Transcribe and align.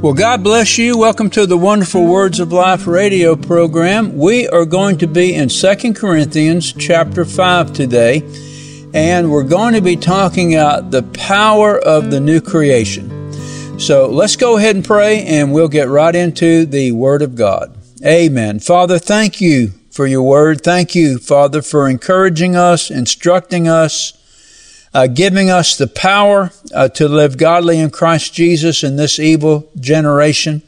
Well, 0.00 0.14
God 0.14 0.44
bless 0.44 0.78
you. 0.78 0.96
Welcome 0.96 1.28
to 1.30 1.44
the 1.44 1.58
Wonderful 1.58 2.06
Words 2.06 2.38
of 2.38 2.52
Life 2.52 2.86
radio 2.86 3.34
program. 3.34 4.16
We 4.16 4.46
are 4.46 4.64
going 4.64 4.96
to 4.98 5.08
be 5.08 5.34
in 5.34 5.48
2 5.48 5.92
Corinthians 5.92 6.72
chapter 6.72 7.24
5 7.24 7.72
today, 7.72 8.22
and 8.94 9.28
we're 9.28 9.42
going 9.42 9.74
to 9.74 9.80
be 9.80 9.96
talking 9.96 10.54
about 10.54 10.92
the 10.92 11.02
power 11.02 11.80
of 11.80 12.12
the 12.12 12.20
new 12.20 12.40
creation. 12.40 13.32
So 13.80 14.08
let's 14.08 14.36
go 14.36 14.56
ahead 14.56 14.76
and 14.76 14.84
pray, 14.84 15.24
and 15.24 15.52
we'll 15.52 15.66
get 15.66 15.88
right 15.88 16.14
into 16.14 16.64
the 16.64 16.92
Word 16.92 17.20
of 17.20 17.34
God. 17.34 17.76
Amen. 18.06 18.60
Father, 18.60 19.00
thank 19.00 19.40
you 19.40 19.72
for 19.90 20.06
your 20.06 20.22
Word. 20.22 20.62
Thank 20.62 20.94
you, 20.94 21.18
Father, 21.18 21.60
for 21.60 21.88
encouraging 21.88 22.54
us, 22.54 22.88
instructing 22.88 23.66
us, 23.66 24.12
uh, 24.94 25.06
giving 25.06 25.50
us 25.50 25.76
the 25.76 25.86
power 25.86 26.50
uh, 26.74 26.88
to 26.88 27.08
live 27.08 27.38
godly 27.38 27.78
in 27.78 27.90
Christ 27.90 28.34
Jesus 28.34 28.82
in 28.82 28.96
this 28.96 29.18
evil 29.18 29.70
generation. 29.78 30.62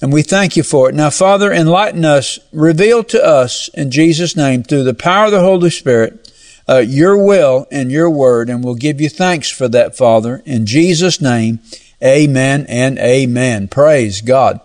And 0.00 0.12
we 0.12 0.22
thank 0.22 0.56
you 0.56 0.62
for 0.62 0.88
it. 0.88 0.94
Now, 0.94 1.10
Father, 1.10 1.52
enlighten 1.52 2.04
us, 2.04 2.38
reveal 2.52 3.02
to 3.04 3.24
us 3.24 3.68
in 3.68 3.90
Jesus' 3.90 4.36
name 4.36 4.62
through 4.62 4.84
the 4.84 4.94
power 4.94 5.26
of 5.26 5.32
the 5.32 5.40
Holy 5.40 5.70
Spirit 5.70 6.26
uh, 6.68 6.78
your 6.78 7.16
will 7.24 7.66
and 7.70 7.90
your 7.90 8.10
word. 8.10 8.50
And 8.50 8.64
we'll 8.64 8.74
give 8.74 9.00
you 9.00 9.08
thanks 9.08 9.50
for 9.50 9.68
that, 9.68 9.96
Father. 9.96 10.42
In 10.44 10.66
Jesus' 10.66 11.20
name, 11.20 11.60
amen 12.02 12.66
and 12.68 12.98
amen. 12.98 13.68
Praise 13.68 14.20
God. 14.20 14.60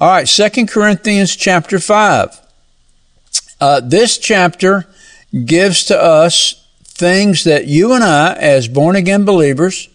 All 0.00 0.10
right, 0.10 0.28
Second 0.28 0.68
Corinthians 0.68 1.36
chapter 1.36 1.78
5. 1.78 2.40
Uh, 3.60 3.80
this 3.80 4.18
chapter 4.18 4.86
gives 5.44 5.84
to 5.84 6.00
us 6.00 6.63
things 6.94 7.44
that 7.44 7.66
you 7.66 7.92
and 7.92 8.04
I, 8.04 8.34
as 8.34 8.68
born 8.68 8.96
again 8.96 9.24
believers, 9.24 9.88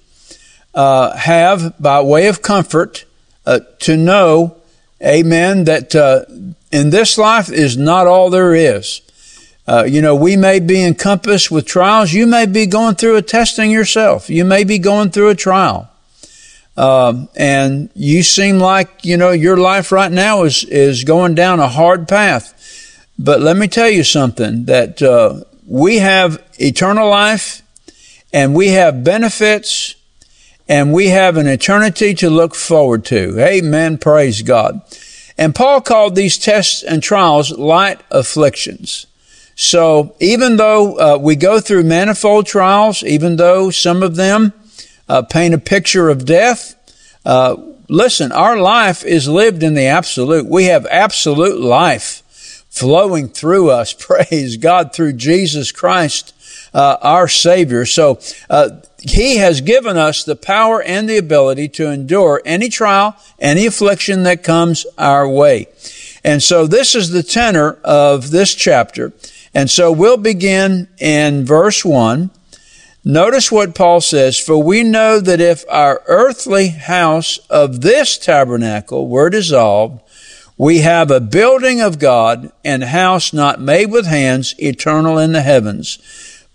uh, 0.74 1.16
have 1.16 1.82
by 1.82 2.02
way 2.02 2.28
of 2.28 2.42
comfort 2.42 3.06
uh, 3.46 3.62
to 3.80 3.98
know, 3.98 4.58
amen, 5.02 5.64
that 5.64 5.96
uh, 5.96 6.26
in 6.72 6.90
this 6.90 7.18
life 7.18 7.52
is 7.52 7.78
not 7.78 8.06
all 8.06 8.30
there 8.30 8.54
is. 8.54 9.02
Uh, 9.68 9.84
you 9.84 10.02
know, 10.02 10.16
we 10.16 10.36
may 10.36 10.60
be 10.60 10.84
encompassed 10.84 11.52
with 11.52 11.66
trials. 11.66 12.12
You 12.12 12.26
may 12.26 12.46
be 12.46 12.66
going 12.66 12.96
through 12.96 13.18
a 13.18 13.22
testing 13.22 13.70
yourself. 13.72 14.30
You 14.30 14.44
may 14.44 14.64
be 14.64 14.80
going 14.80 15.12
through 15.12 15.30
a 15.30 15.36
trial. 15.36 15.90
Um, 16.76 17.30
and 17.36 17.90
you 17.94 18.24
seem 18.24 18.58
like, 18.58 19.06
you 19.06 19.18
know, 19.18 19.32
your 19.32 19.58
life 19.58 19.92
right 19.92 20.12
now 20.12 20.44
is, 20.44 20.64
is 20.64 21.04
going 21.04 21.36
down 21.36 21.60
a 21.60 21.68
hard 21.68 22.08
path. 22.08 22.56
But 23.20 23.42
let 23.42 23.58
me 23.58 23.68
tell 23.68 23.90
you 23.90 24.04
something 24.04 24.66
that 24.66 25.02
uh, 25.02 25.44
we 25.68 25.98
have 25.98 26.42
eternal 26.60 27.10
life 27.10 27.62
and 28.32 28.54
we 28.54 28.70
have 28.70 29.04
benefits 29.04 29.96
and 30.68 30.94
we 30.94 31.08
have 31.08 31.38
an 31.38 31.48
eternity 31.48 32.14
to 32.14 32.30
look 32.30 32.54
forward 32.54 33.04
to. 33.06 33.40
Amen. 33.40 33.98
Praise 33.98 34.42
God. 34.44 34.82
And 35.38 35.56
Paul 35.56 35.82
called 35.82 36.16
these 36.16 36.38
tests 36.38 36.84
and 36.84 37.02
trials 37.02 37.52
light 37.52 38.02
afflictions. 38.12 39.08
So 39.56 40.16
even 40.20 40.58
though 40.58 40.98
uh, 40.98 41.18
we 41.18 41.36
go 41.36 41.60
through 41.60 41.84
manifold 41.84 42.46
trials, 42.46 43.04
even 43.04 43.38
though 43.38 43.72
some 43.72 44.04
of 44.04 44.16
them 44.16 44.54
uh, 45.08 45.24
paint 45.24 45.54
a 45.54 45.58
picture 45.58 46.10
of 46.10 46.26
death, 46.26 46.76
uh, 47.26 47.56
listen, 47.90 48.32
our 48.32 48.58
life 48.58 49.04
is 49.04 49.28
lived 49.28 49.64
in 49.64 49.74
the 49.74 49.86
absolute. 49.86 50.46
We 50.46 50.66
have 50.66 50.86
absolute 50.86 51.60
life 51.60 52.24
flowing 52.70 53.28
through 53.28 53.72
us. 53.72 53.94
Praise 54.00 54.58
God 54.58 54.94
through 54.94 55.14
Jesus 55.14 55.72
Christ, 55.72 56.34
uh, 56.74 56.98
our 57.02 57.28
Savior. 57.28 57.86
So, 57.86 58.20
uh, 58.50 58.82
He 59.02 59.38
has 59.38 59.62
given 59.62 59.98
us 59.98 60.24
the 60.24 60.36
power 60.36 60.82
and 60.82 61.08
the 61.08 61.18
ability 61.18 61.70
to 61.70 61.90
endure 61.90 62.42
any 62.46 62.70
trial, 62.70 63.16
any 63.40 63.66
affliction 63.66 64.24
that 64.24 64.44
comes 64.44 64.86
our 64.98 65.28
way. 65.28 65.68
And 66.24 66.44
so 66.44 66.68
this 66.68 66.96
is 66.96 67.10
the 67.10 67.24
tenor 67.24 67.78
of 67.84 68.32
this 68.32 68.54
chapter. 68.54 69.14
And 69.54 69.70
so 69.70 69.92
we'll 69.92 70.18
begin 70.18 70.90
in 71.00 71.46
verse 71.46 71.86
one. 71.86 72.30
Notice 73.06 73.50
what 73.50 73.74
Paul 73.74 74.02
says, 74.02 74.38
for 74.38 74.62
we 74.62 74.84
know 74.84 75.22
that 75.22 75.40
if 75.40 75.64
our 75.70 76.02
earthly 76.06 76.68
house 76.68 77.40
of 77.50 77.80
this 77.80 78.18
tabernacle 78.18 79.08
were 79.08 79.30
dissolved, 79.30 80.02
we 80.58 80.80
have 80.80 81.10
a 81.10 81.22
building 81.22 81.80
of 81.80 82.00
God 82.00 82.52
and 82.66 82.84
house 82.84 83.32
not 83.32 83.62
made 83.62 83.90
with 83.90 84.06
hands, 84.06 84.54
eternal 84.60 85.18
in 85.18 85.32
the 85.32 85.42
heavens. 85.42 85.98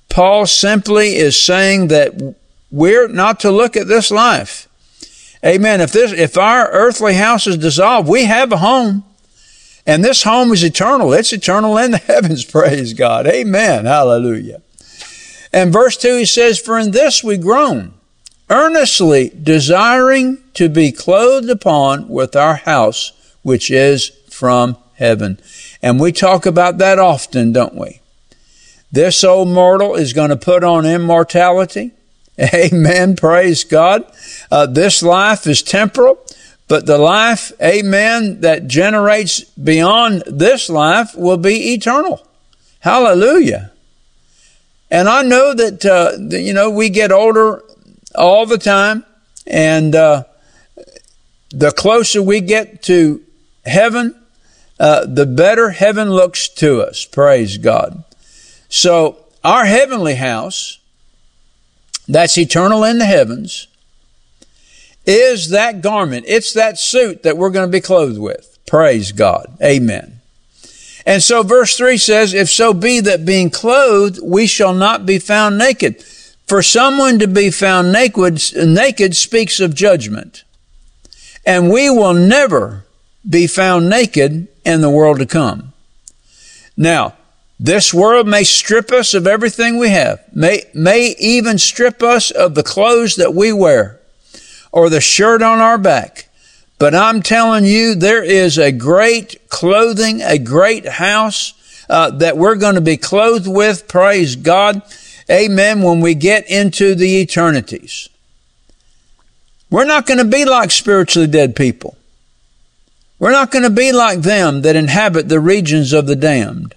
Paul 0.09 0.47
simply 0.47 1.17
is 1.17 1.41
saying 1.41 1.89
that 1.89 2.37
we're 2.71 3.09
not 3.09 3.41
to 3.41 3.51
look 3.51 3.77
at 3.77 3.89
this 3.89 4.11
life. 4.11 4.69
Amen. 5.45 5.81
If 5.81 5.93
this, 5.93 6.13
if 6.13 6.39
our 6.39 6.71
earthly 6.71 7.15
house 7.15 7.47
is 7.47 7.59
dissolved, 7.59 8.09
we 8.09 8.25
have 8.25 8.53
a 8.53 8.59
home. 8.59 9.05
And 9.87 10.03
this 10.03 10.23
home 10.23 10.53
is 10.53 10.65
eternal. 10.65 11.13
It's 11.13 11.33
eternal 11.33 11.77
in 11.77 11.91
the 11.91 11.99
heavens. 12.07 12.45
Praise 12.45 12.95
God. 12.95 13.27
Amen. 13.27 13.85
Hallelujah. 13.85 14.63
And 15.53 15.73
verse 15.73 15.97
2, 15.97 16.17
he 16.17 16.25
says, 16.25 16.59
For 16.59 16.79
in 16.79 16.93
this 16.93 17.23
we 17.23 17.37
groan, 17.37 17.95
earnestly 18.49 19.31
desiring 19.31 20.43
to 20.55 20.69
be 20.69 20.91
clothed 20.91 21.51
upon 21.51 22.09
with 22.09 22.35
our 22.35 22.57
house 22.57 23.13
which 23.45 23.71
is 23.71 24.09
from 24.31 24.77
heaven. 24.95 25.39
And 25.81 26.01
we 26.01 26.11
talk 26.11 26.47
about 26.47 26.79
that 26.79 26.99
often, 26.99 27.53
don't 27.53 27.77
we? 27.77 28.01
This 28.95 29.25
old 29.25 29.49
mortal 29.49 29.97
is 29.97 30.13
going 30.13 30.31
to 30.31 30.37
put 30.37 30.63
on 30.63 30.87
immortality. 30.87 31.91
Amen. 32.41 33.17
Praise 33.17 33.65
God. 33.65 34.05
Uh, 34.53 34.67
this 34.67 35.03
life 35.03 35.49
is 35.49 35.65
temporal, 35.65 36.25
but 36.69 36.87
the 36.87 36.97
life, 36.97 37.51
amen, 37.61 38.43
that 38.43 38.69
generates 38.69 39.43
beyond 39.43 40.23
this 40.29 40.71
life 40.71 41.17
will 41.17 41.39
be 41.39 41.75
eternal. 41.75 42.25
Hallelujah. 42.79 43.73
And 44.93 45.09
I 45.09 45.23
know 45.23 45.53
that, 45.55 45.85
uh, 45.85 46.13
you 46.37 46.53
know, 46.53 46.71
we 46.71 46.89
get 46.89 47.11
older 47.11 47.65
all 48.15 48.47
the 48.47 48.59
time, 48.59 49.05
and 49.45 49.97
uh, 49.97 50.23
the 51.51 51.73
closer 51.73 52.23
we 52.23 52.41
get 52.41 52.85
to 52.85 53.25
heaven, 53.65 54.15
uh, 54.79 55.05
the 55.05 55.27
better 55.27 55.71
heaven 55.71 56.13
looks 56.13 56.49
to 56.51 56.81
us. 56.81 57.05
Praise 57.05 57.59
God. 57.59 58.05
So 58.75 59.19
our 59.45 59.65
heavenly 59.65 60.17
house, 60.17 60.81
that's 62.09 62.37
eternal 62.37 62.83
in 62.83 62.99
the 62.99 63.05
heavens, 63.05 63.69
is 65.07 65.51
that 65.51 65.81
garment. 65.81 66.25
It's 66.27 66.55
that 66.55 66.77
suit 66.77 67.23
that 67.23 67.37
we're 67.37 67.51
going 67.51 67.69
to 67.69 67.73
be 67.73 67.81
clothed 67.81 68.19
with. 68.19 68.59
Praise 68.67 69.13
God. 69.13 69.57
Amen. 69.63 70.21
And 71.07 71.23
so 71.23 71.45
verse 71.45 71.77
3 71.77 71.97
says, 71.99 72.35
If 72.35 72.51
so 72.51 72.75
be 72.75 72.99
that 72.99 73.25
being 73.25 73.49
clothed, 73.49 74.19
we 74.21 74.49
shall 74.49 74.75
not 74.75 75.07
be 75.07 75.21
found 75.21 75.57
naked. 75.57 76.03
For 76.49 76.61
someone 76.61 77.21
to 77.21 77.29
be 77.29 77.53
found 77.53 77.93
naked, 77.93 78.43
naked 78.57 79.15
speaks 79.15 79.61
of 79.61 79.77
judgment. 79.77 80.43
And 81.47 81.71
we 81.71 81.91
will 81.91 82.15
never 82.15 82.85
be 83.29 83.47
found 83.47 83.89
naked 83.89 84.49
in 84.65 84.81
the 84.81 84.91
world 84.91 85.21
to 85.21 85.27
come. 85.27 85.73
Now, 86.77 87.15
this 87.59 87.95
world 87.95 88.27
may 88.27 88.45
strip 88.45 88.91
us 88.91 89.15
of 89.15 89.27
everything 89.27 89.79
we 89.79 89.91
have, 89.91 90.21
may, 90.35 90.65
may 90.75 91.15
even 91.19 91.59
strip 91.59 92.03
us 92.03 92.31
of 92.31 92.55
the 92.55 92.63
clothes 92.63 93.17
that 93.17 93.35
we 93.35 93.53
wear 93.53 94.01
or 94.73 94.91
the 94.91 95.01
shirt 95.01 95.41
on 95.41 95.61
our 95.61 95.79
back. 95.79 96.29
But 96.79 96.95
I'm 96.95 97.23
telling 97.23 97.65
you, 97.65 97.95
there 97.95 98.25
is 98.25 98.59
a 98.59 98.73
great 98.73 99.49
clothing, 99.49 100.21
a 100.21 100.39
great 100.39 100.87
house 100.87 101.55
uh, 101.89 102.11
that 102.11 102.37
we're 102.37 102.57
going 102.57 102.75
to 102.75 102.81
be 102.81 102.97
clothed 102.97 103.47
with. 103.47 103.87
Praise 103.87 104.37
God. 104.37 104.83
Amen. 105.31 105.83
When 105.83 106.01
we 106.01 106.15
get 106.15 106.51
into 106.51 106.95
the 106.95 107.21
eternities, 107.21 108.09
we're 109.71 109.85
not 109.85 110.07
going 110.07 110.19
to 110.19 110.25
be 110.25 110.45
like 110.45 110.71
spiritually 110.71 111.29
dead 111.29 111.57
people. 111.57 111.97
We're 113.19 113.31
not 113.31 113.51
going 113.51 113.63
to 113.63 113.71
be 113.71 113.93
like 113.93 114.21
them 114.21 114.63
that 114.63 114.77
inhabit 114.77 115.29
the 115.29 115.41
regions 115.41 115.93
of 115.93 116.07
the 116.07 116.17
damned, 116.17 116.75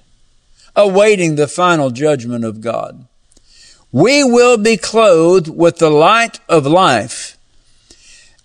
awaiting 0.78 1.36
the 1.36 1.48
final 1.48 1.90
judgment 1.90 2.46
of 2.46 2.62
God. 2.62 3.06
We 3.92 4.24
will 4.24 4.58
be 4.58 4.78
clothed 4.78 5.50
with 5.50 5.78
the 5.78 5.90
light 5.90 6.40
of 6.48 6.66
life, 6.66 7.38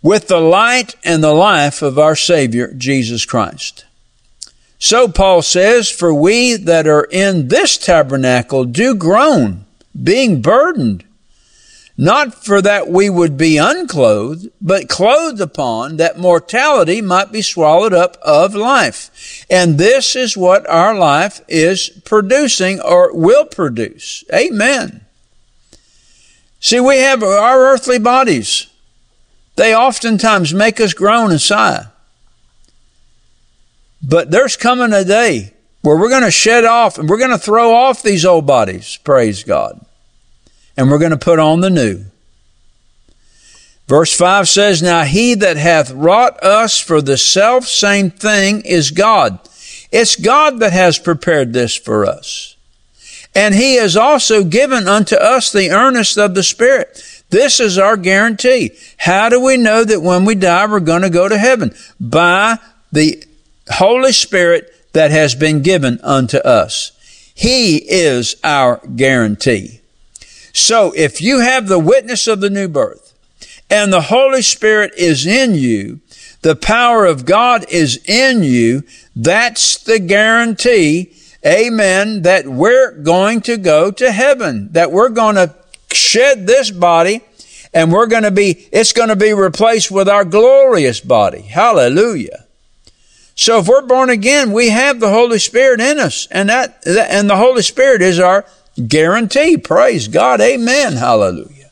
with 0.02 0.28
the 0.28 0.40
light 0.40 0.96
and 1.04 1.22
the 1.22 1.34
life 1.34 1.82
of 1.82 1.98
our 1.98 2.16
Savior, 2.16 2.72
Jesus 2.72 3.24
Christ. 3.24 3.84
So 4.78 5.06
Paul 5.06 5.42
says, 5.42 5.90
for 5.90 6.12
we 6.12 6.56
that 6.56 6.88
are 6.88 7.04
in 7.04 7.48
this 7.48 7.78
tabernacle 7.78 8.64
do 8.64 8.96
groan, 8.96 9.64
being 10.02 10.42
burdened 10.42 11.04
not 11.96 12.44
for 12.44 12.62
that 12.62 12.88
we 12.88 13.10
would 13.10 13.36
be 13.36 13.58
unclothed, 13.58 14.48
but 14.60 14.88
clothed 14.88 15.40
upon 15.40 15.98
that 15.98 16.18
mortality 16.18 17.02
might 17.02 17.30
be 17.30 17.42
swallowed 17.42 17.92
up 17.92 18.16
of 18.22 18.54
life. 18.54 19.44
And 19.50 19.78
this 19.78 20.16
is 20.16 20.36
what 20.36 20.68
our 20.68 20.94
life 20.94 21.42
is 21.48 21.90
producing 22.04 22.80
or 22.80 23.14
will 23.14 23.44
produce. 23.44 24.24
Amen. 24.32 25.02
See, 26.60 26.80
we 26.80 26.98
have 26.98 27.22
our 27.22 27.60
earthly 27.60 27.98
bodies. 27.98 28.68
They 29.56 29.74
oftentimes 29.74 30.54
make 30.54 30.80
us 30.80 30.94
groan 30.94 31.30
and 31.30 31.40
sigh. 31.40 31.86
But 34.02 34.30
there's 34.30 34.56
coming 34.56 34.92
a 34.92 35.04
day 35.04 35.52
where 35.82 35.96
we're 35.96 36.08
going 36.08 36.22
to 36.22 36.30
shed 36.30 36.64
off 36.64 36.98
and 36.98 37.08
we're 37.08 37.18
going 37.18 37.30
to 37.30 37.38
throw 37.38 37.74
off 37.74 38.02
these 38.02 38.24
old 38.24 38.46
bodies, 38.46 38.96
praise 39.04 39.44
God. 39.44 39.84
And 40.76 40.90
we're 40.90 40.98
going 40.98 41.10
to 41.10 41.16
put 41.16 41.38
on 41.38 41.60
the 41.60 41.70
new. 41.70 42.04
Verse 43.88 44.16
5 44.16 44.48
says, 44.48 44.82
Now 44.82 45.04
he 45.04 45.34
that 45.34 45.56
hath 45.56 45.90
wrought 45.90 46.42
us 46.42 46.78
for 46.78 47.02
the 47.02 47.18
self 47.18 47.66
same 47.66 48.10
thing 48.10 48.62
is 48.62 48.90
God. 48.90 49.38
It's 49.90 50.16
God 50.16 50.60
that 50.60 50.72
has 50.72 50.98
prepared 50.98 51.52
this 51.52 51.76
for 51.76 52.06
us. 52.06 52.56
And 53.34 53.54
he 53.54 53.76
has 53.76 53.96
also 53.96 54.44
given 54.44 54.88
unto 54.88 55.16
us 55.16 55.52
the 55.52 55.70
earnest 55.70 56.16
of 56.16 56.34
the 56.34 56.42
Spirit. 56.42 57.02
This 57.28 57.60
is 57.60 57.78
our 57.78 57.96
guarantee. 57.96 58.72
How 58.98 59.28
do 59.28 59.40
we 59.40 59.56
know 59.56 59.84
that 59.84 60.00
when 60.00 60.24
we 60.24 60.34
die, 60.34 60.66
we're 60.66 60.80
going 60.80 61.02
to 61.02 61.10
go 61.10 61.28
to 61.28 61.38
heaven? 61.38 61.74
By 62.00 62.58
the 62.90 63.22
Holy 63.70 64.12
Spirit 64.12 64.72
that 64.92 65.10
has 65.10 65.34
been 65.34 65.62
given 65.62 65.98
unto 66.02 66.38
us. 66.38 66.92
He 67.34 67.76
is 67.76 68.36
our 68.42 68.80
guarantee. 68.96 69.81
So 70.52 70.92
if 70.94 71.20
you 71.20 71.40
have 71.40 71.66
the 71.66 71.78
witness 71.78 72.26
of 72.26 72.40
the 72.40 72.50
new 72.50 72.68
birth 72.68 73.14
and 73.70 73.92
the 73.92 74.02
Holy 74.02 74.42
Spirit 74.42 74.92
is 74.96 75.26
in 75.26 75.54
you, 75.54 76.00
the 76.42 76.56
power 76.56 77.06
of 77.06 77.24
God 77.24 77.64
is 77.70 78.00
in 78.06 78.42
you, 78.42 78.82
that's 79.14 79.78
the 79.78 79.98
guarantee, 79.98 81.14
amen, 81.46 82.22
that 82.22 82.46
we're 82.46 82.92
going 82.92 83.40
to 83.42 83.56
go 83.56 83.90
to 83.92 84.12
heaven, 84.12 84.68
that 84.72 84.92
we're 84.92 85.08
going 85.08 85.36
to 85.36 85.54
shed 85.92 86.46
this 86.46 86.70
body 86.70 87.22
and 87.72 87.90
we're 87.90 88.06
going 88.06 88.24
to 88.24 88.30
be, 88.30 88.68
it's 88.72 88.92
going 88.92 89.08
to 89.08 89.16
be 89.16 89.32
replaced 89.32 89.90
with 89.90 90.08
our 90.08 90.24
glorious 90.24 91.00
body. 91.00 91.42
Hallelujah. 91.42 92.44
So 93.34 93.60
if 93.60 93.68
we're 93.68 93.86
born 93.86 94.10
again, 94.10 94.52
we 94.52 94.68
have 94.68 95.00
the 95.00 95.08
Holy 95.08 95.38
Spirit 95.38 95.80
in 95.80 95.98
us 95.98 96.26
and 96.30 96.50
that, 96.50 96.82
and 96.86 97.30
the 97.30 97.36
Holy 97.36 97.62
Spirit 97.62 98.02
is 98.02 98.18
our 98.18 98.44
guarantee. 98.88 99.56
Praise 99.56 100.08
God. 100.08 100.40
Amen. 100.40 100.94
Hallelujah. 100.94 101.70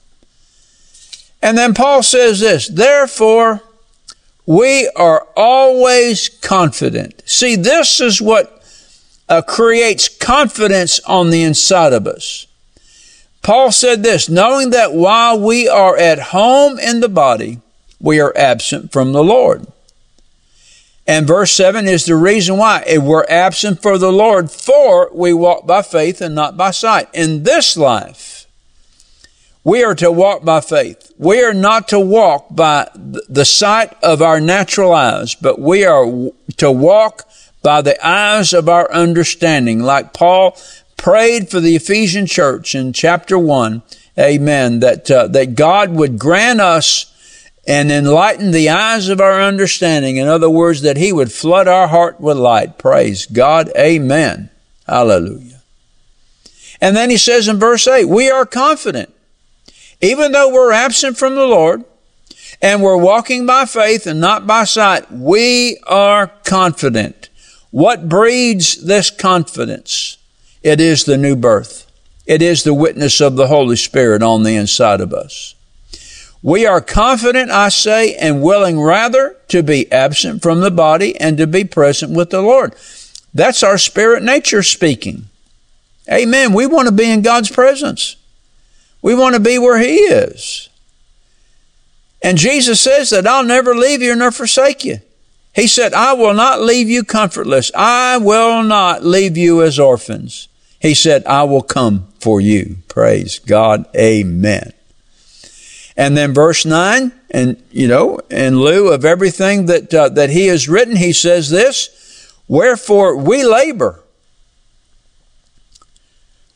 And 1.42 1.56
then 1.56 1.74
Paul 1.74 2.02
says 2.02 2.40
this, 2.40 2.68
therefore, 2.68 3.62
we 4.46 4.90
are 4.96 5.26
always 5.36 6.28
confident. 6.28 7.22
See, 7.24 7.56
this 7.56 8.00
is 8.00 8.20
what 8.20 8.62
uh, 9.28 9.42
creates 9.42 10.08
confidence 10.08 11.00
on 11.00 11.30
the 11.30 11.42
inside 11.42 11.92
of 11.92 12.06
us. 12.06 12.46
Paul 13.42 13.72
said 13.72 14.02
this, 14.02 14.28
knowing 14.28 14.70
that 14.70 14.92
while 14.92 15.40
we 15.40 15.68
are 15.68 15.96
at 15.96 16.18
home 16.18 16.78
in 16.78 17.00
the 17.00 17.08
body, 17.08 17.60
we 18.00 18.20
are 18.20 18.36
absent 18.36 18.92
from 18.92 19.12
the 19.12 19.24
Lord. 19.24 19.66
And 21.10 21.26
verse 21.26 21.50
7 21.54 21.88
is 21.88 22.06
the 22.06 22.14
reason 22.14 22.56
why. 22.56 22.84
if 22.86 23.02
We're 23.02 23.26
absent 23.28 23.82
for 23.82 23.98
the 23.98 24.12
Lord, 24.12 24.48
for 24.48 25.10
we 25.12 25.32
walk 25.32 25.66
by 25.66 25.82
faith 25.82 26.20
and 26.20 26.36
not 26.36 26.56
by 26.56 26.70
sight. 26.70 27.08
In 27.12 27.42
this 27.42 27.76
life, 27.76 28.46
we 29.64 29.82
are 29.82 29.96
to 29.96 30.12
walk 30.12 30.44
by 30.44 30.60
faith. 30.60 31.12
We 31.18 31.42
are 31.42 31.52
not 31.52 31.88
to 31.88 31.98
walk 31.98 32.54
by 32.54 32.90
the 32.94 33.44
sight 33.44 33.92
of 34.04 34.22
our 34.22 34.40
natural 34.40 34.92
eyes, 34.92 35.34
but 35.34 35.60
we 35.60 35.84
are 35.84 36.30
to 36.58 36.70
walk 36.70 37.28
by 37.60 37.82
the 37.82 37.98
eyes 38.06 38.52
of 38.52 38.68
our 38.68 38.88
understanding, 38.92 39.80
like 39.80 40.12
Paul 40.12 40.56
prayed 40.96 41.50
for 41.50 41.58
the 41.58 41.74
Ephesian 41.74 42.26
church 42.26 42.76
in 42.76 42.92
chapter 42.92 43.36
1, 43.36 43.82
amen, 44.16 44.78
that, 44.78 45.10
uh, 45.10 45.26
that 45.26 45.56
God 45.56 45.90
would 45.90 46.20
grant 46.20 46.60
us 46.60 47.10
and 47.66 47.90
enlighten 47.92 48.50
the 48.50 48.68
eyes 48.70 49.08
of 49.08 49.20
our 49.20 49.40
understanding. 49.40 50.16
In 50.16 50.28
other 50.28 50.50
words, 50.50 50.82
that 50.82 50.96
He 50.96 51.12
would 51.12 51.32
flood 51.32 51.68
our 51.68 51.88
heart 51.88 52.20
with 52.20 52.36
light. 52.36 52.78
Praise 52.78 53.26
God. 53.26 53.70
Amen. 53.76 54.50
Hallelujah. 54.86 55.62
And 56.80 56.96
then 56.96 57.10
He 57.10 57.16
says 57.16 57.48
in 57.48 57.58
verse 57.58 57.86
8, 57.86 58.06
we 58.06 58.30
are 58.30 58.46
confident. 58.46 59.12
Even 60.00 60.32
though 60.32 60.52
we're 60.52 60.72
absent 60.72 61.18
from 61.18 61.34
the 61.34 61.46
Lord 61.46 61.84
and 62.62 62.82
we're 62.82 62.96
walking 62.96 63.44
by 63.46 63.66
faith 63.66 64.06
and 64.06 64.20
not 64.20 64.46
by 64.46 64.64
sight, 64.64 65.12
we 65.12 65.78
are 65.86 66.28
confident. 66.44 67.28
What 67.70 68.08
breeds 68.08 68.84
this 68.84 69.10
confidence? 69.10 70.16
It 70.62 70.80
is 70.80 71.04
the 71.04 71.18
new 71.18 71.36
birth. 71.36 71.86
It 72.26 72.42
is 72.42 72.64
the 72.64 72.74
witness 72.74 73.20
of 73.20 73.36
the 73.36 73.48
Holy 73.48 73.76
Spirit 73.76 74.22
on 74.22 74.42
the 74.42 74.56
inside 74.56 75.00
of 75.00 75.12
us. 75.12 75.54
We 76.42 76.66
are 76.66 76.80
confident, 76.80 77.50
I 77.50 77.68
say, 77.68 78.14
and 78.14 78.42
willing 78.42 78.80
rather 78.80 79.36
to 79.48 79.62
be 79.62 79.90
absent 79.92 80.42
from 80.42 80.60
the 80.60 80.70
body 80.70 81.18
and 81.20 81.36
to 81.38 81.46
be 81.46 81.64
present 81.64 82.16
with 82.16 82.30
the 82.30 82.40
Lord. 82.40 82.74
That's 83.34 83.62
our 83.62 83.78
spirit 83.78 84.22
nature 84.22 84.62
speaking. 84.62 85.26
Amen. 86.10 86.54
We 86.54 86.66
want 86.66 86.88
to 86.88 86.94
be 86.94 87.10
in 87.10 87.22
God's 87.22 87.50
presence. 87.50 88.16
We 89.02 89.14
want 89.14 89.34
to 89.34 89.40
be 89.40 89.58
where 89.58 89.78
He 89.78 89.96
is. 89.96 90.68
And 92.22 92.38
Jesus 92.38 92.80
says 92.80 93.10
that 93.10 93.26
I'll 93.26 93.44
never 93.44 93.74
leave 93.74 94.02
you 94.02 94.14
nor 94.14 94.30
forsake 94.30 94.84
you. 94.84 95.00
He 95.54 95.66
said, 95.66 95.92
I 95.94 96.12
will 96.12 96.34
not 96.34 96.60
leave 96.60 96.88
you 96.88 97.02
comfortless. 97.02 97.70
I 97.74 98.18
will 98.18 98.62
not 98.62 99.04
leave 99.04 99.36
you 99.36 99.62
as 99.62 99.78
orphans. 99.78 100.48
He 100.78 100.94
said, 100.94 101.26
I 101.26 101.42
will 101.44 101.62
come 101.62 102.08
for 102.20 102.40
you. 102.40 102.78
Praise 102.88 103.38
God. 103.38 103.86
Amen. 103.96 104.72
And 105.96 106.16
then 106.16 106.32
verse 106.32 106.64
9, 106.64 107.12
and 107.30 107.62
you 107.70 107.88
know, 107.88 108.20
in 108.30 108.60
lieu 108.60 108.92
of 108.92 109.04
everything 109.04 109.66
that, 109.66 109.92
uh, 109.92 110.08
that 110.10 110.30
he 110.30 110.46
has 110.46 110.68
written, 110.68 110.96
he 110.96 111.12
says 111.12 111.50
this, 111.50 112.32
wherefore 112.48 113.16
we 113.16 113.44
labor. 113.44 114.02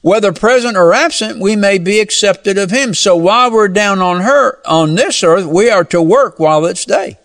Whether 0.05 0.35
present 0.35 0.77
or 0.77 0.93
absent, 0.93 1.41
we 1.41 1.57
may 1.57 1.79
be 1.79 1.99
accepted 1.99 2.59
of 2.59 2.71
him. 2.71 2.93
So 2.93 3.17
while 3.17 3.51
we're 3.51 3.69
down 3.69 4.03
on 4.03 4.21
her, 4.21 4.61
on 4.67 4.95
this 4.97 5.25
earth, 5.25 5.47
we 5.47 5.71
are 5.71 5.85
to 5.85 6.03
work 6.03 6.39
while 6.39 6.67
it's 6.67 6.85
day. 6.85 7.19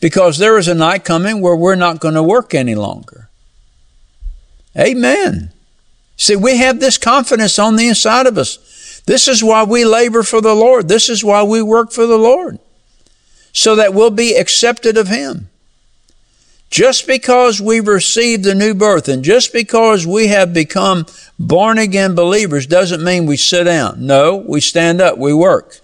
Because 0.00 0.38
there 0.38 0.58
is 0.58 0.66
a 0.66 0.74
night 0.74 1.04
coming 1.04 1.40
where 1.40 1.54
we're 1.54 1.76
not 1.76 2.00
going 2.00 2.14
to 2.14 2.22
work 2.22 2.52
any 2.52 2.74
longer. 2.74 3.28
Amen. 4.76 5.52
See, 6.16 6.34
we 6.34 6.56
have 6.56 6.80
this 6.80 6.98
confidence 6.98 7.58
on 7.58 7.76
the 7.76 7.86
inside 7.86 8.26
of 8.26 8.38
us. 8.38 8.58
This 9.06 9.28
is 9.28 9.42
why 9.42 9.64
we 9.64 9.84
labor 9.84 10.22
for 10.22 10.40
the 10.40 10.54
Lord. 10.54 10.88
This 10.88 11.08
is 11.08 11.24
why 11.24 11.42
we 11.42 11.62
work 11.62 11.92
for 11.92 12.06
the 12.06 12.18
Lord. 12.18 12.58
So 13.52 13.76
that 13.76 13.94
we'll 13.94 14.10
be 14.10 14.36
accepted 14.36 14.96
of 14.96 15.08
Him. 15.08 15.48
Just 16.70 17.06
because 17.06 17.60
we've 17.60 17.86
received 17.86 18.44
the 18.44 18.54
new 18.54 18.72
birth 18.72 19.06
and 19.06 19.22
just 19.22 19.52
because 19.52 20.06
we 20.06 20.28
have 20.28 20.54
become 20.54 21.04
born 21.38 21.76
again 21.76 22.14
believers 22.14 22.66
doesn't 22.66 23.04
mean 23.04 23.26
we 23.26 23.36
sit 23.36 23.64
down. 23.64 24.06
No, 24.06 24.36
we 24.36 24.60
stand 24.62 25.00
up, 25.00 25.18
we 25.18 25.34
work. 25.34 25.80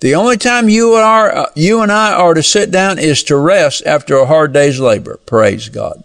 The 0.00 0.14
only 0.14 0.38
time 0.38 0.70
you 0.70 0.94
are, 0.94 1.30
uh, 1.30 1.46
you 1.54 1.82
and 1.82 1.92
I 1.92 2.14
are 2.14 2.32
to 2.32 2.42
sit 2.42 2.70
down 2.70 2.98
is 2.98 3.22
to 3.24 3.36
rest 3.36 3.84
after 3.84 4.16
a 4.16 4.24
hard 4.24 4.54
day's 4.54 4.80
labor. 4.80 5.18
Praise 5.26 5.68
God. 5.68 6.02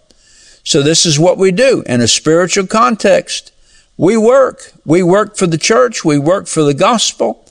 So 0.62 0.82
this 0.82 1.06
is 1.06 1.18
what 1.18 1.38
we 1.38 1.50
do 1.50 1.82
in 1.86 2.02
a 2.02 2.08
spiritual 2.08 2.66
context. 2.66 3.52
We 3.98 4.16
work. 4.16 4.72
We 4.84 5.02
work 5.02 5.36
for 5.36 5.46
the 5.46 5.58
church. 5.58 6.04
We 6.04 6.18
work 6.18 6.46
for 6.46 6.62
the 6.62 6.74
gospel 6.74 7.44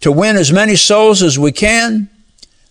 to 0.00 0.12
win 0.12 0.36
as 0.36 0.52
many 0.52 0.76
souls 0.76 1.22
as 1.22 1.38
we 1.38 1.52
can, 1.52 2.10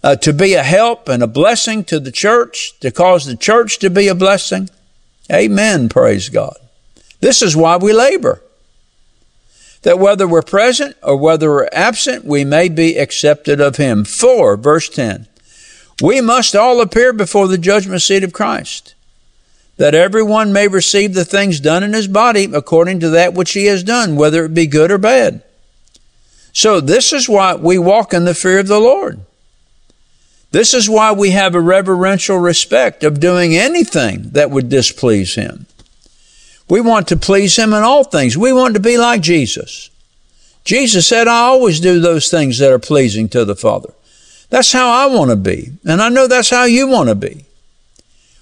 uh, 0.03 0.15
to 0.17 0.31
be 0.31 0.53
a 0.53 0.63
help 0.63 1.09
and 1.09 1.23
a 1.23 1.27
blessing 1.27 1.83
to 1.85 1.99
the 1.99 2.11
church, 2.11 2.79
to 2.81 2.91
cause 2.91 3.25
the 3.25 3.35
church 3.35 3.79
to 3.79 3.89
be 3.89 4.07
a 4.07 4.15
blessing. 4.15 4.69
Amen. 5.31 5.89
Praise 5.89 6.29
God. 6.29 6.55
This 7.21 7.41
is 7.41 7.55
why 7.55 7.77
we 7.77 7.91
labor. 7.91 8.41
That 9.81 9.99
whether 9.99 10.27
we're 10.27 10.43
present 10.43 10.95
or 11.01 11.17
whether 11.17 11.49
we're 11.49 11.69
absent, 11.71 12.25
we 12.25 12.43
may 12.43 12.69
be 12.69 12.97
accepted 12.97 13.59
of 13.59 13.77
Him. 13.77 14.03
4, 14.03 14.57
verse 14.57 14.89
10. 14.89 15.27
We 16.01 16.21
must 16.21 16.55
all 16.55 16.81
appear 16.81 17.13
before 17.13 17.47
the 17.47 17.57
judgment 17.57 18.01
seat 18.01 18.23
of 18.23 18.33
Christ 18.33 18.94
that 19.77 19.95
everyone 19.95 20.53
may 20.53 20.67
receive 20.67 21.13
the 21.13 21.25
things 21.25 21.59
done 21.59 21.83
in 21.83 21.93
his 21.93 22.07
body 22.07 22.45
according 22.53 22.99
to 23.01 23.09
that 23.09 23.33
which 23.33 23.53
he 23.53 23.65
has 23.65 23.83
done, 23.83 24.15
whether 24.15 24.45
it 24.45 24.53
be 24.53 24.67
good 24.67 24.91
or 24.91 24.97
bad. 24.97 25.43
So 26.53 26.79
this 26.79 27.11
is 27.11 27.27
why 27.27 27.55
we 27.55 27.77
walk 27.77 28.13
in 28.13 28.23
the 28.23 28.33
fear 28.33 28.59
of 28.59 28.67
the 28.67 28.79
Lord. 28.79 29.19
This 30.51 30.73
is 30.73 30.89
why 30.89 31.11
we 31.11 31.31
have 31.31 31.53
a 31.53 31.59
reverential 31.59 32.37
respect 32.37 33.03
of 33.03 33.19
doing 33.19 33.57
anything 33.57 34.29
that 34.31 34.51
would 34.51 34.69
displease 34.69 35.35
him. 35.35 35.65
We 36.69 36.79
want 36.79 37.09
to 37.09 37.17
please 37.17 37.57
him 37.57 37.73
in 37.73 37.83
all 37.83 38.05
things. 38.05 38.37
We 38.37 38.53
want 38.53 38.73
to 38.75 38.79
be 38.79 38.97
like 38.97 39.21
Jesus. 39.21 39.89
Jesus 40.63 41.05
said, 41.05 41.27
I 41.27 41.41
always 41.41 41.79
do 41.79 41.99
those 41.99 42.31
things 42.31 42.57
that 42.59 42.71
are 42.71 42.79
pleasing 42.79 43.27
to 43.29 43.43
the 43.43 43.55
Father. 43.55 43.93
That's 44.49 44.71
how 44.71 44.89
I 44.89 45.13
want 45.13 45.29
to 45.29 45.35
be. 45.35 45.73
And 45.85 46.01
I 46.01 46.09
know 46.09 46.27
that's 46.27 46.49
how 46.49 46.63
you 46.63 46.87
want 46.87 47.09
to 47.09 47.15
be. 47.15 47.44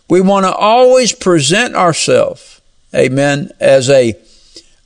We 0.10 0.22
want 0.22 0.46
to 0.46 0.54
always 0.54 1.14
present 1.14 1.76
ourselves, 1.76 2.62
amen, 2.94 3.52
as 3.60 3.90
a, 3.90 4.16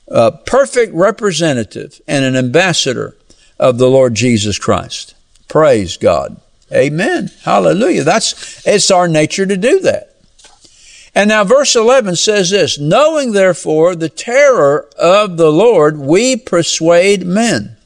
a 0.08 0.32
perfect 0.32 0.94
representative 0.94 2.00
and 2.06 2.24
an 2.24 2.36
ambassador 2.36 3.16
of 3.58 3.78
the 3.78 3.88
Lord 3.88 4.14
Jesus 4.14 4.58
Christ. 4.58 5.14
Praise 5.48 5.96
God. 5.96 6.40
Amen. 6.72 7.30
Hallelujah. 7.42 8.04
That's, 8.04 8.66
it's 8.66 8.90
our 8.90 9.08
nature 9.08 9.46
to 9.46 9.56
do 9.56 9.80
that. 9.80 10.14
And 11.14 11.30
now 11.30 11.42
verse 11.42 11.74
11 11.74 12.16
says 12.16 12.50
this, 12.50 12.78
knowing 12.78 13.32
therefore 13.32 13.96
the 13.96 14.10
terror 14.10 14.88
of 14.98 15.36
the 15.36 15.50
Lord, 15.50 15.98
we 15.98 16.36
persuade 16.36 17.26
men. 17.26 17.77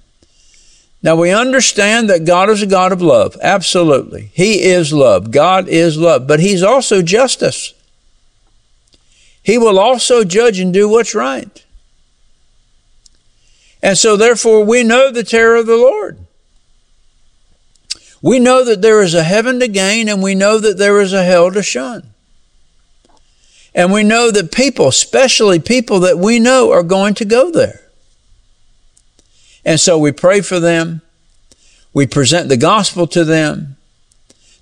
Now 1.03 1.17
we 1.17 1.31
understand 1.31 2.09
that 2.11 2.25
God 2.25 2.49
is 2.49 2.63
a 2.63 2.67
God 2.67 2.93
of 2.93 3.03
love. 3.03 3.37
Absolutely. 3.43 4.31
He 4.33 4.63
is 4.63 4.93
love. 4.93 5.33
God 5.33 5.69
is 5.69 5.99
love. 5.99 6.27
But 6.27 6.41
He's 6.41 6.63
also 6.63 7.03
justice. 7.03 7.75
He 9.43 9.59
will 9.59 9.79
also 9.79 10.23
judge 10.23 10.61
and 10.61 10.73
do 10.73 10.89
what's 10.89 11.15
right. 11.15 11.65
And 13.83 13.99
so 13.99 14.17
therefore 14.17 14.65
we 14.65 14.85
know 14.85 15.11
the 15.11 15.25
terror 15.25 15.57
of 15.57 15.67
the 15.67 15.77
Lord. 15.77 16.19
We 18.23 18.39
know 18.39 18.65
that 18.65 18.83
there 18.83 19.03
is 19.03 19.15
a 19.15 19.25
heaven 19.25 19.59
to 19.59 19.67
gain 19.67 20.09
and 20.09 20.23
we 20.23 20.37
know 20.37 20.59
that 20.59 20.79
there 20.79 21.01
is 21.01 21.13
a 21.13 21.25
hell 21.25 21.51
to 21.51 21.63
shun. 21.63 22.13
And 23.75 23.91
we 23.91 24.05
know 24.05 24.31
that 24.31 24.53
people, 24.53 24.87
especially 24.87 25.59
people 25.59 26.01
that 26.01 26.19
we 26.19 26.39
know, 26.39 26.71
are 26.71 26.85
going 26.85 27.15
to 27.15 27.25
go 27.25 27.51
there. 27.51 27.82
And 29.65 29.79
so 29.79 29.99
we 29.99 30.13
pray 30.13 30.41
for 30.41 30.59
them. 30.61 31.03
We 31.93 32.07
present 32.07 32.49
the 32.49 32.57
gospel 32.57 33.07
to 33.09 33.25
them. 33.25 33.77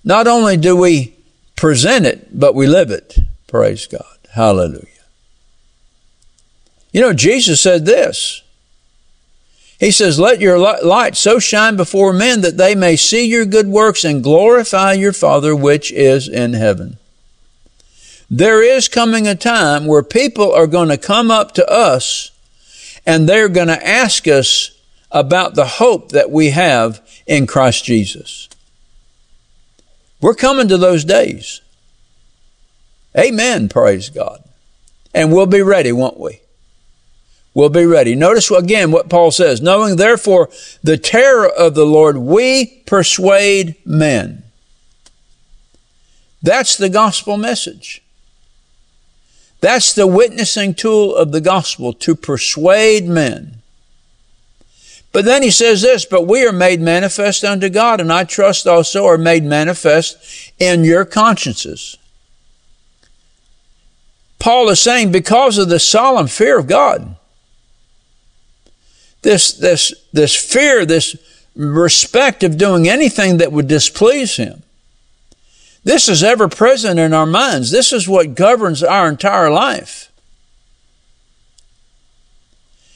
Not 0.04 0.26
only 0.26 0.57
do 0.57 0.76
we 0.76 1.14
present 1.57 2.07
it, 2.07 2.38
but 2.38 2.54
we 2.54 2.66
live 2.66 2.90
it. 2.90 3.19
Praise 3.47 3.87
God. 3.87 4.19
Hallelujah. 4.33 4.87
You 6.92 7.00
know, 7.00 7.12
Jesus 7.12 7.61
said 7.61 7.87
this. 7.87 8.42
He 9.78 9.90
says, 9.90 10.19
Let 10.19 10.40
your 10.40 10.59
light 10.59 11.16
so 11.16 11.38
shine 11.38 11.76
before 11.76 12.12
men 12.12 12.42
that 12.42 12.57
they 12.57 12.75
may 12.75 12.97
see 12.97 13.26
your 13.26 13.47
good 13.47 13.69
works 13.69 14.04
and 14.04 14.23
glorify 14.23 14.92
your 14.92 15.12
Father 15.12 15.57
which 15.57 15.90
is 15.92 16.28
in 16.28 16.52
heaven. 16.52 16.99
There 18.28 18.62
is 18.62 18.88
coming 18.88 19.26
a 19.26 19.35
time 19.35 19.87
where 19.87 20.02
people 20.02 20.52
are 20.52 20.66
going 20.66 20.88
to 20.88 20.99
come 20.99 21.30
up 21.30 21.52
to 21.54 21.69
us 21.69 22.30
and 23.07 23.28
they're 23.28 23.49
going 23.49 23.69
to 23.69 23.87
ask 23.87 24.28
us 24.28 24.71
about 25.11 25.55
the 25.55 25.67
hope 25.67 26.11
that 26.11 26.31
we 26.31 26.50
have 26.50 27.00
in 27.26 27.47
Christ 27.47 27.85
Jesus. 27.85 28.49
We're 30.21 30.35
coming 30.35 30.69
to 30.69 30.79
those 30.79 31.05
days. 31.05 31.61
Amen. 33.19 33.69
Praise 33.69 34.09
God. 34.09 34.45
And 35.14 35.33
we'll 35.33 35.47
be 35.47 35.62
ready, 35.62 35.93
won't 35.93 36.21
we? 36.21 36.40
We'll 37.52 37.69
be 37.69 37.85
ready. 37.85 38.14
Notice 38.14 38.50
again 38.50 38.93
what 38.93 39.09
Paul 39.09 39.33
says. 39.33 39.61
Knowing 39.61 39.97
therefore 39.97 40.50
the 40.83 40.97
terror 40.97 41.49
of 41.49 41.75
the 41.75 41.87
Lord, 41.87 42.17
we 42.17 42.83
persuade 42.87 43.75
men. 43.85 44.45
That's 46.43 46.76
the 46.76 46.88
gospel 46.88 47.37
message. 47.37 48.02
That's 49.61 49.93
the 49.93 50.07
witnessing 50.07 50.75
tool 50.75 51.14
of 51.14 51.33
the 51.33 51.40
gospel 51.40 51.93
to 51.95 52.14
persuade 52.14 53.07
men. 53.07 53.60
But 55.12 55.25
then 55.25 55.43
he 55.43 55.50
says 55.50 55.83
this, 55.83 56.05
but 56.05 56.26
we 56.26 56.47
are 56.47 56.52
made 56.52 56.81
manifest 56.81 57.43
unto 57.45 57.69
God, 57.69 58.00
and 58.00 58.12
I 58.12 58.25
trust 58.25 58.67
also 58.67 59.07
are 59.07 59.19
made 59.19 59.43
manifest 59.43 60.52
in 60.59 60.85
your 60.85 61.05
consciences. 61.05 61.97
Paul 64.38 64.69
is 64.71 64.81
saying 64.81 65.12
because 65.12 65.59
of 65.59 65.69
the 65.69 65.81
solemn 65.81 66.29
fear 66.29 66.59
of 66.59 66.67
God, 66.67 67.17
this, 69.23 69.52
this, 69.52 69.93
this 70.12 70.35
fear, 70.35 70.87
this 70.87 71.17
respect 71.55 72.43
of 72.43 72.57
doing 72.57 72.88
anything 72.88 73.38
that 73.38 73.52
would 73.52 73.69
displease 73.69 74.37
him. 74.37 74.62
This 75.83 76.09
is 76.09 76.23
ever 76.23 76.49
present 76.49 76.99
in 76.99 77.12
our 77.12 77.26
minds. 77.26 77.71
This 77.71 77.93
is 77.93 78.09
what 78.09 78.35
governs 78.35 78.83
our 78.83 79.09
entire 79.09 79.50
life. 79.50 80.10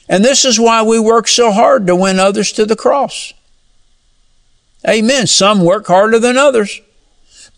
And 0.07 0.23
this 0.23 0.45
is 0.45 0.59
why 0.59 0.83
we 0.83 0.99
work 0.99 1.27
so 1.27 1.51
hard 1.51 1.87
to 1.87 1.95
win 1.95 2.19
others 2.19 2.51
to 2.53 2.65
the 2.65 2.75
cross. 2.75 3.33
Amen. 4.87 5.25
Some 5.27 5.63
work 5.63 5.87
harder 5.87 6.19
than 6.19 6.37
others, 6.37 6.81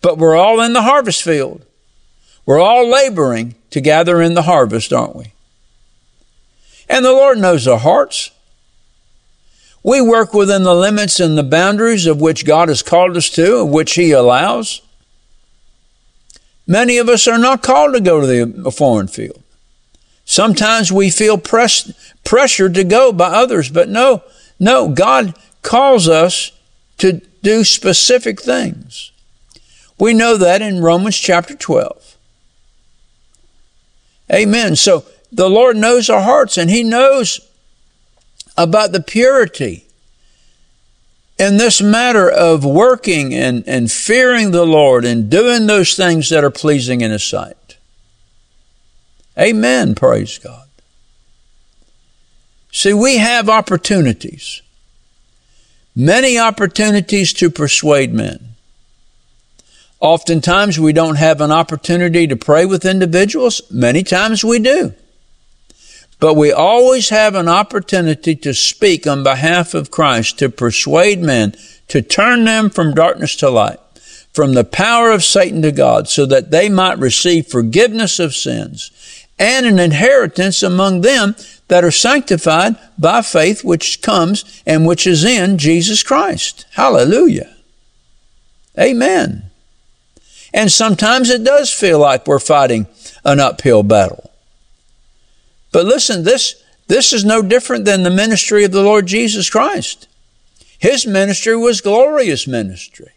but 0.01 0.17
we're 0.17 0.37
all 0.37 0.61
in 0.61 0.73
the 0.73 0.83
harvest 0.83 1.23
field. 1.23 1.65
We're 2.45 2.61
all 2.61 2.89
laboring 2.89 3.55
to 3.71 3.81
gather 3.81 4.21
in 4.21 4.33
the 4.33 4.43
harvest, 4.43 4.93
aren't 4.93 5.15
we? 5.15 5.33
And 6.87 7.03
the 7.03 7.11
Lord 7.11 7.37
knows 7.37 7.67
our 7.67 7.79
hearts. 7.79 8.31
We 9.83 9.99
work 9.99 10.33
within 10.33 10.63
the 10.63 10.73
limits 10.73 11.19
and 11.19 11.37
the 11.37 11.43
boundaries 11.43 12.05
of 12.05 12.21
which 12.21 12.45
God 12.45 12.69
has 12.69 12.81
called 12.81 13.17
us 13.17 13.29
to, 13.31 13.57
of 13.57 13.69
which 13.69 13.95
He 13.95 14.11
allows. 14.11 14.81
Many 16.65 16.97
of 16.97 17.09
us 17.09 17.27
are 17.27 17.37
not 17.37 17.63
called 17.63 17.93
to 17.93 18.01
go 18.01 18.21
to 18.21 18.45
the 18.45 18.71
foreign 18.71 19.07
field. 19.07 19.41
Sometimes 20.29 20.91
we 20.91 21.09
feel 21.09 21.37
pressed, 21.37 21.93
pressured 22.25 22.73
to 22.73 22.83
go 22.83 23.13
by 23.13 23.27
others, 23.27 23.69
but 23.69 23.87
no, 23.87 24.23
no, 24.59 24.89
God 24.89 25.33
calls 25.61 26.09
us 26.09 26.51
to 26.97 27.21
do 27.41 27.63
specific 27.63 28.41
things. 28.41 29.13
We 29.97 30.13
know 30.13 30.35
that 30.35 30.61
in 30.61 30.81
Romans 30.81 31.17
chapter 31.17 31.55
12. 31.55 32.17
Amen. 34.29 34.75
So 34.75 35.05
the 35.31 35.49
Lord 35.49 35.77
knows 35.77 36.09
our 36.09 36.21
hearts 36.21 36.57
and 36.57 36.69
He 36.69 36.83
knows 36.83 37.39
about 38.57 38.91
the 38.91 39.01
purity 39.01 39.85
in 41.39 41.55
this 41.55 41.81
matter 41.81 42.29
of 42.29 42.65
working 42.65 43.33
and, 43.33 43.63
and 43.65 43.89
fearing 43.89 44.51
the 44.51 44.65
Lord 44.65 45.05
and 45.05 45.29
doing 45.29 45.67
those 45.67 45.95
things 45.95 46.29
that 46.31 46.43
are 46.43 46.51
pleasing 46.51 46.99
in 46.99 47.11
His 47.11 47.23
sight. 47.23 47.66
Amen. 49.39 49.93
Praise 49.93 50.37
God. 50.39 50.67
See, 52.71 52.93
we 52.93 53.17
have 53.17 53.49
opportunities, 53.49 54.61
many 55.95 56.37
opportunities 56.37 57.33
to 57.33 57.49
persuade 57.49 58.13
men. 58.13 58.55
Oftentimes 59.99 60.79
we 60.79 60.93
don't 60.93 61.15
have 61.15 61.41
an 61.41 61.51
opportunity 61.51 62.27
to 62.27 62.35
pray 62.35 62.65
with 62.65 62.85
individuals. 62.85 63.61
Many 63.71 64.03
times 64.03 64.43
we 64.43 64.59
do. 64.59 64.93
But 66.19 66.35
we 66.35 66.51
always 66.51 67.09
have 67.09 67.35
an 67.35 67.47
opportunity 67.47 68.35
to 68.35 68.53
speak 68.53 69.07
on 69.07 69.23
behalf 69.23 69.73
of 69.73 69.91
Christ 69.91 70.39
to 70.39 70.49
persuade 70.49 71.19
men 71.19 71.55
to 71.87 72.01
turn 72.01 72.45
them 72.45 72.69
from 72.69 72.93
darkness 72.93 73.35
to 73.37 73.49
light, 73.49 73.79
from 74.33 74.53
the 74.53 74.63
power 74.63 75.11
of 75.11 75.23
Satan 75.23 75.61
to 75.61 75.71
God, 75.71 76.07
so 76.07 76.25
that 76.25 76.51
they 76.51 76.69
might 76.69 76.97
receive 76.99 77.47
forgiveness 77.47 78.19
of 78.19 78.35
sins 78.35 78.91
and 79.39 79.65
an 79.65 79.79
inheritance 79.79 80.63
among 80.63 81.01
them 81.01 81.35
that 81.67 81.83
are 81.83 81.91
sanctified 81.91 82.75
by 82.97 83.21
faith 83.21 83.63
which 83.63 84.01
comes 84.01 84.61
and 84.65 84.85
which 84.85 85.05
is 85.05 85.23
in 85.23 85.57
Jesus 85.57 86.03
Christ. 86.03 86.65
Hallelujah. 86.71 87.55
Amen. 88.79 89.43
And 90.53 90.71
sometimes 90.71 91.29
it 91.29 91.43
does 91.43 91.71
feel 91.71 91.99
like 91.99 92.25
we're 92.25 92.39
fighting 92.39 92.87
an 93.23 93.39
uphill 93.39 93.83
battle. 93.83 94.31
But 95.71 95.85
listen, 95.85 96.23
this, 96.23 96.63
this 96.87 97.11
is 97.11 97.25
no 97.25 97.41
different 97.41 97.85
than 97.85 98.03
the 98.03 98.09
ministry 98.09 98.63
of 98.63 98.71
the 98.71 98.81
Lord 98.81 99.05
Jesus 99.05 99.49
Christ. 99.49 100.07
His 100.79 101.05
ministry 101.05 101.55
was 101.57 101.81
glorious 101.81 102.47
ministry. 102.47 103.11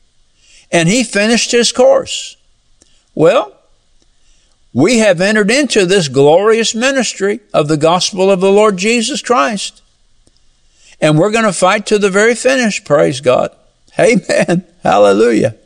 And 0.72 0.88
he 0.88 1.04
finished 1.04 1.52
his 1.52 1.72
course. 1.72 2.36
Well, 3.14 3.59
we 4.72 4.98
have 4.98 5.20
entered 5.20 5.50
into 5.50 5.84
this 5.84 6.08
glorious 6.08 6.74
ministry 6.74 7.40
of 7.52 7.68
the 7.68 7.76
gospel 7.76 8.30
of 8.30 8.40
the 8.40 8.52
Lord 8.52 8.76
Jesus 8.76 9.20
Christ. 9.20 9.82
And 11.00 11.18
we're 11.18 11.32
going 11.32 11.44
to 11.44 11.52
fight 11.52 11.86
to 11.86 11.98
the 11.98 12.10
very 12.10 12.34
finish. 12.34 12.84
Praise 12.84 13.20
God. 13.20 13.54
Amen. 13.98 14.64
Hallelujah. 14.82 15.56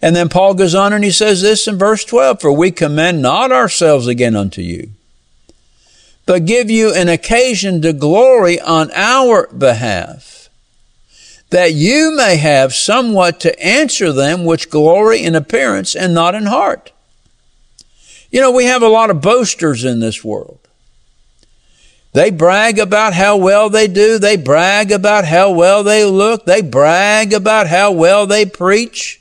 And 0.00 0.14
then 0.14 0.28
Paul 0.28 0.54
goes 0.54 0.74
on 0.74 0.92
and 0.92 1.04
he 1.04 1.10
says 1.10 1.42
this 1.42 1.66
in 1.66 1.78
verse 1.78 2.04
12 2.04 2.40
For 2.40 2.52
we 2.52 2.70
commend 2.70 3.22
not 3.22 3.50
ourselves 3.52 4.06
again 4.06 4.36
unto 4.36 4.60
you, 4.60 4.90
but 6.26 6.44
give 6.44 6.70
you 6.70 6.92
an 6.94 7.08
occasion 7.08 7.82
to 7.82 7.92
glory 7.92 8.60
on 8.60 8.90
our 8.92 9.46
behalf, 9.48 10.48
that 11.50 11.74
you 11.74 12.14
may 12.16 12.36
have 12.36 12.74
somewhat 12.74 13.40
to 13.40 13.64
answer 13.64 14.12
them 14.12 14.44
which 14.44 14.70
glory 14.70 15.22
in 15.22 15.34
appearance 15.34 15.94
and 15.94 16.14
not 16.14 16.34
in 16.34 16.46
heart. 16.46 16.91
You 18.32 18.40
know, 18.40 18.50
we 18.50 18.64
have 18.64 18.82
a 18.82 18.88
lot 18.88 19.10
of 19.10 19.20
boasters 19.20 19.84
in 19.84 20.00
this 20.00 20.24
world. 20.24 20.58
They 22.14 22.30
brag 22.30 22.78
about 22.78 23.12
how 23.12 23.36
well 23.36 23.70
they 23.70 23.86
do. 23.86 24.18
They 24.18 24.36
brag 24.36 24.90
about 24.90 25.26
how 25.26 25.50
well 25.52 25.84
they 25.84 26.04
look. 26.04 26.46
They 26.46 26.62
brag 26.62 27.32
about 27.32 27.66
how 27.68 27.92
well 27.92 28.26
they 28.26 28.46
preach. 28.46 29.20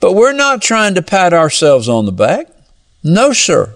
But 0.00 0.12
we're 0.12 0.32
not 0.32 0.62
trying 0.62 0.94
to 0.94 1.02
pat 1.02 1.32
ourselves 1.32 1.88
on 1.88 2.06
the 2.06 2.12
back. 2.12 2.46
No, 3.02 3.32
sir. 3.32 3.74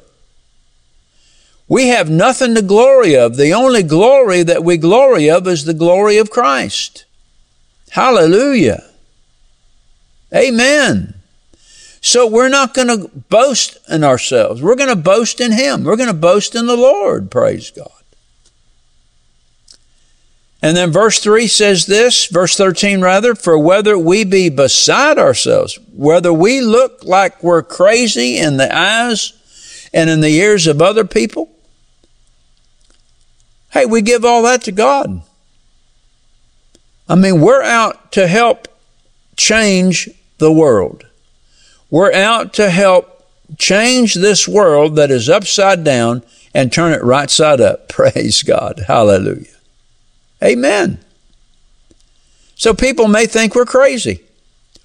We 1.69 1.89
have 1.89 2.11
nothing 2.11 2.55
to 2.55 2.63
glory 2.63 3.17
of. 3.17 3.37
The 3.37 3.53
only 3.53 3.83
glory 3.83 4.43
that 4.45 4.63
we 4.63 4.77
glory 4.77 5.31
of 5.31 5.47
is 5.49 5.65
the 5.65 5.75
glory 5.75 6.19
of 6.19 6.31
Christ. 6.31 7.05
Hallelujah. 7.91 8.85
Amen. 10.35 11.20
So 12.01 12.27
we're 12.27 12.49
not 12.49 12.73
going 12.75 12.89
to 12.89 13.09
boast 13.09 13.79
in 13.89 14.05
ourselves. 14.05 14.63
We're 14.63 14.77
going 14.77 14.89
to 14.89 14.97
boast 14.97 15.41
in 15.41 15.53
Him. 15.53 15.85
We're 15.85 15.97
going 15.97 16.09
to 16.09 16.15
boast 16.15 16.55
in 16.55 16.67
the 16.67 16.77
Lord. 16.77 17.31
Praise 17.31 17.71
God. 17.71 17.91
And 20.63 20.77
then 20.77 20.93
verse 20.93 21.19
3 21.21 21.47
says 21.47 21.87
this, 21.87 22.27
verse 22.27 22.57
13 22.57 23.01
rather, 23.01 23.35
for 23.35 23.59
whether 23.59 23.99
we 23.99 24.25
be 24.25 24.51
beside 24.51 25.19
ourselves, 25.19 25.79
whether 25.95 26.33
we 26.33 26.61
look 26.61 27.03
like 27.03 27.43
we're 27.43 27.63
crazy 27.63 28.37
in 28.39 28.59
the 28.59 28.75
eyes 28.75 29.33
and 29.93 30.11
in 30.11 30.21
the 30.21 30.29
ears 30.29 30.67
of 30.67 30.83
other 30.83 31.05
people, 31.05 31.51
hey, 33.71 33.87
we 33.87 34.03
give 34.03 34.25
all 34.25 34.43
that 34.43 34.63
to 34.65 34.73
God. 34.73 35.23
I 37.09 37.15
mean, 37.15 37.41
we're 37.41 37.63
out 37.63 38.13
to 38.13 38.29
help 38.29 38.69
change 39.37 40.11
the 40.39 40.53
world. 40.53 41.07
We're 41.91 42.13
out 42.13 42.55
to 42.55 42.71
help 42.71 43.27
change 43.59 44.15
this 44.15 44.47
world 44.47 44.97
that 44.97 45.11
is 45.11 45.29
upside 45.29 45.85
down 45.85 46.23
and 46.55 46.73
turn 46.73 46.93
it 46.93 47.03
right 47.03 47.31
side 47.31 47.61
up. 47.61 47.89
Praise 47.89 48.43
God. 48.43 48.85
Hallelujah. 48.87 49.47
Amen. 50.43 51.01
So 52.55 52.75
people 52.75 53.09
may 53.09 53.27
think 53.27 53.55
we're 53.55 53.65
crazy. 53.65 54.23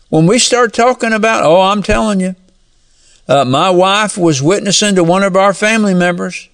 When 0.10 0.28
we 0.28 0.40
start 0.40 0.74
talking 0.74 1.14
about, 1.14 1.44
oh, 1.44 1.62
I'm 1.62 1.84
telling 1.84 2.20
you, 2.20 2.36
uh, 3.28 3.44
my 3.44 3.70
wife 3.70 4.18
was 4.18 4.42
witnessing 4.42 4.96
to 4.96 5.04
one 5.04 5.24
of 5.24 5.36
our 5.36 5.54
family 5.54 5.94
members 5.94 6.48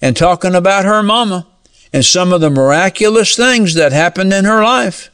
and 0.00 0.16
talking 0.16 0.54
about 0.54 0.84
her 0.84 1.02
mama 1.02 1.46
and 1.92 2.04
some 2.04 2.32
of 2.32 2.40
the 2.40 2.50
miraculous 2.50 3.36
things 3.36 3.74
that 3.74 3.92
happened 3.92 4.32
in 4.32 4.44
her 4.44 4.62
life. 4.62 5.10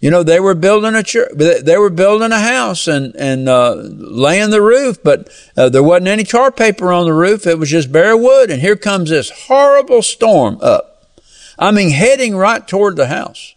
You 0.00 0.10
know, 0.10 0.22
they 0.22 0.40
were 0.40 0.54
building 0.54 0.94
a 0.94 1.02
church, 1.02 1.30
they 1.36 1.78
were 1.78 1.90
building 1.90 2.30
a 2.30 2.38
house 2.38 2.86
and, 2.86 3.14
and, 3.16 3.48
uh, 3.48 3.76
laying 3.76 4.50
the 4.50 4.60
roof, 4.60 4.98
but 5.02 5.30
uh, 5.56 5.70
there 5.70 5.82
wasn't 5.82 6.08
any 6.08 6.24
tar 6.24 6.52
paper 6.52 6.92
on 6.92 7.06
the 7.06 7.14
roof. 7.14 7.46
It 7.46 7.58
was 7.58 7.70
just 7.70 7.90
bare 7.90 8.16
wood. 8.16 8.50
And 8.50 8.60
here 8.60 8.76
comes 8.76 9.08
this 9.08 9.30
horrible 9.30 10.02
storm 10.02 10.58
up. 10.60 11.10
I 11.58 11.70
mean, 11.70 11.90
heading 11.90 12.36
right 12.36 12.66
toward 12.66 12.96
the 12.96 13.06
house. 13.06 13.54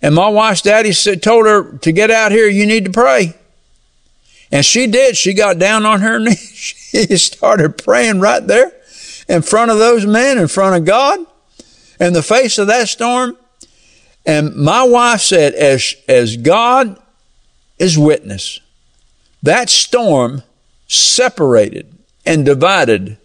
And 0.00 0.14
my 0.14 0.28
wife's 0.28 0.62
daddy 0.62 0.92
said, 0.92 1.22
told 1.22 1.46
her 1.46 1.76
to 1.78 1.92
get 1.92 2.10
out 2.10 2.30
here, 2.30 2.46
you 2.48 2.66
need 2.66 2.84
to 2.84 2.92
pray. 2.92 3.34
And 4.52 4.64
she 4.64 4.86
did. 4.86 5.16
She 5.16 5.34
got 5.34 5.58
down 5.58 5.84
on 5.84 6.00
her 6.00 6.18
knees. 6.20 6.38
she 6.38 7.16
started 7.16 7.76
praying 7.76 8.20
right 8.20 8.46
there 8.46 8.72
in 9.28 9.42
front 9.42 9.70
of 9.70 9.78
those 9.78 10.06
men, 10.06 10.38
in 10.38 10.48
front 10.48 10.76
of 10.76 10.84
God, 10.84 11.18
in 12.00 12.12
the 12.12 12.22
face 12.22 12.58
of 12.58 12.68
that 12.68 12.88
storm. 12.88 13.36
And 14.28 14.54
my 14.54 14.82
wife 14.84 15.22
said, 15.22 15.54
as, 15.54 15.96
as 16.06 16.36
God 16.36 17.00
is 17.78 17.98
witness, 17.98 18.60
that 19.42 19.70
storm 19.70 20.42
separated 20.86 21.90
and 22.26 22.44
divided 22.44 23.16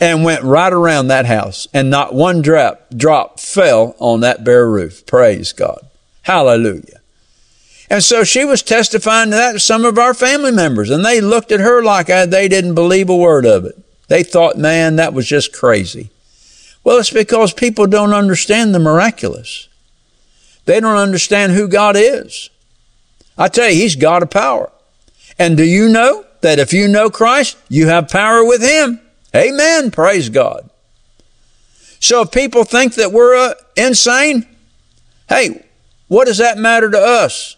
and 0.00 0.24
went 0.24 0.42
right 0.42 0.72
around 0.72 1.08
that 1.08 1.26
house 1.26 1.68
and 1.74 1.90
not 1.90 2.14
one 2.14 2.40
drop, 2.40 2.86
drop 2.96 3.38
fell 3.38 3.94
on 3.98 4.20
that 4.20 4.42
bare 4.42 4.66
roof. 4.66 5.04
Praise 5.04 5.52
God. 5.52 5.86
Hallelujah. 6.22 7.00
And 7.90 8.02
so 8.02 8.24
she 8.24 8.46
was 8.46 8.62
testifying 8.62 9.30
to 9.30 9.36
that 9.36 9.52
to 9.52 9.60
some 9.60 9.84
of 9.84 9.98
our 9.98 10.14
family 10.14 10.50
members 10.50 10.88
and 10.88 11.04
they 11.04 11.20
looked 11.20 11.52
at 11.52 11.60
her 11.60 11.82
like 11.82 12.06
they 12.06 12.48
didn't 12.48 12.74
believe 12.74 13.10
a 13.10 13.16
word 13.16 13.44
of 13.44 13.66
it. 13.66 13.78
They 14.08 14.22
thought, 14.22 14.56
man, 14.56 14.96
that 14.96 15.12
was 15.12 15.26
just 15.26 15.52
crazy. 15.52 16.08
Well, 16.82 16.96
it's 16.96 17.10
because 17.10 17.52
people 17.52 17.86
don't 17.86 18.14
understand 18.14 18.74
the 18.74 18.78
miraculous. 18.78 19.68
They 20.66 20.80
don't 20.80 20.96
understand 20.96 21.52
who 21.52 21.68
God 21.68 21.96
is. 21.96 22.50
I 23.38 23.48
tell 23.48 23.68
you, 23.68 23.76
He's 23.76 23.96
God 23.96 24.22
of 24.22 24.30
power. 24.30 24.70
And 25.38 25.56
do 25.56 25.64
you 25.64 25.88
know 25.88 26.24
that 26.40 26.58
if 26.58 26.72
you 26.72 26.88
know 26.88 27.10
Christ, 27.10 27.56
you 27.68 27.86
have 27.88 28.08
power 28.08 28.44
with 28.44 28.62
Him? 28.62 29.00
Amen. 29.34 29.90
Praise 29.90 30.28
God. 30.28 30.68
So 32.00 32.22
if 32.22 32.30
people 32.30 32.64
think 32.64 32.94
that 32.94 33.12
we're 33.12 33.34
uh, 33.34 33.54
insane, 33.76 34.46
hey, 35.28 35.64
what 36.08 36.26
does 36.26 36.38
that 36.38 36.58
matter 36.58 36.90
to 36.90 36.98
us? 36.98 37.56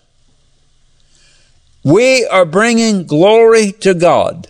We 1.84 2.26
are 2.26 2.44
bringing 2.44 3.06
glory 3.06 3.72
to 3.80 3.94
God 3.94 4.48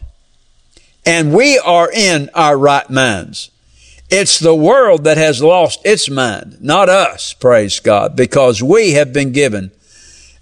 and 1.04 1.34
we 1.34 1.58
are 1.58 1.90
in 1.90 2.30
our 2.34 2.56
right 2.56 2.88
minds. 2.90 3.50
It's 4.10 4.38
the 4.38 4.54
world 4.54 5.04
that 5.04 5.18
has 5.18 5.42
lost 5.42 5.80
its 5.84 6.08
mind, 6.08 6.58
not 6.60 6.88
us, 6.88 7.34
praise 7.34 7.78
God, 7.78 8.16
because 8.16 8.62
we 8.62 8.92
have 8.92 9.12
been 9.12 9.32
given, 9.32 9.70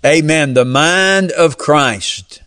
amen, 0.05 0.55
the 0.55 0.65
mind 0.65 1.33
of 1.33 1.59
Christ. 1.59 2.43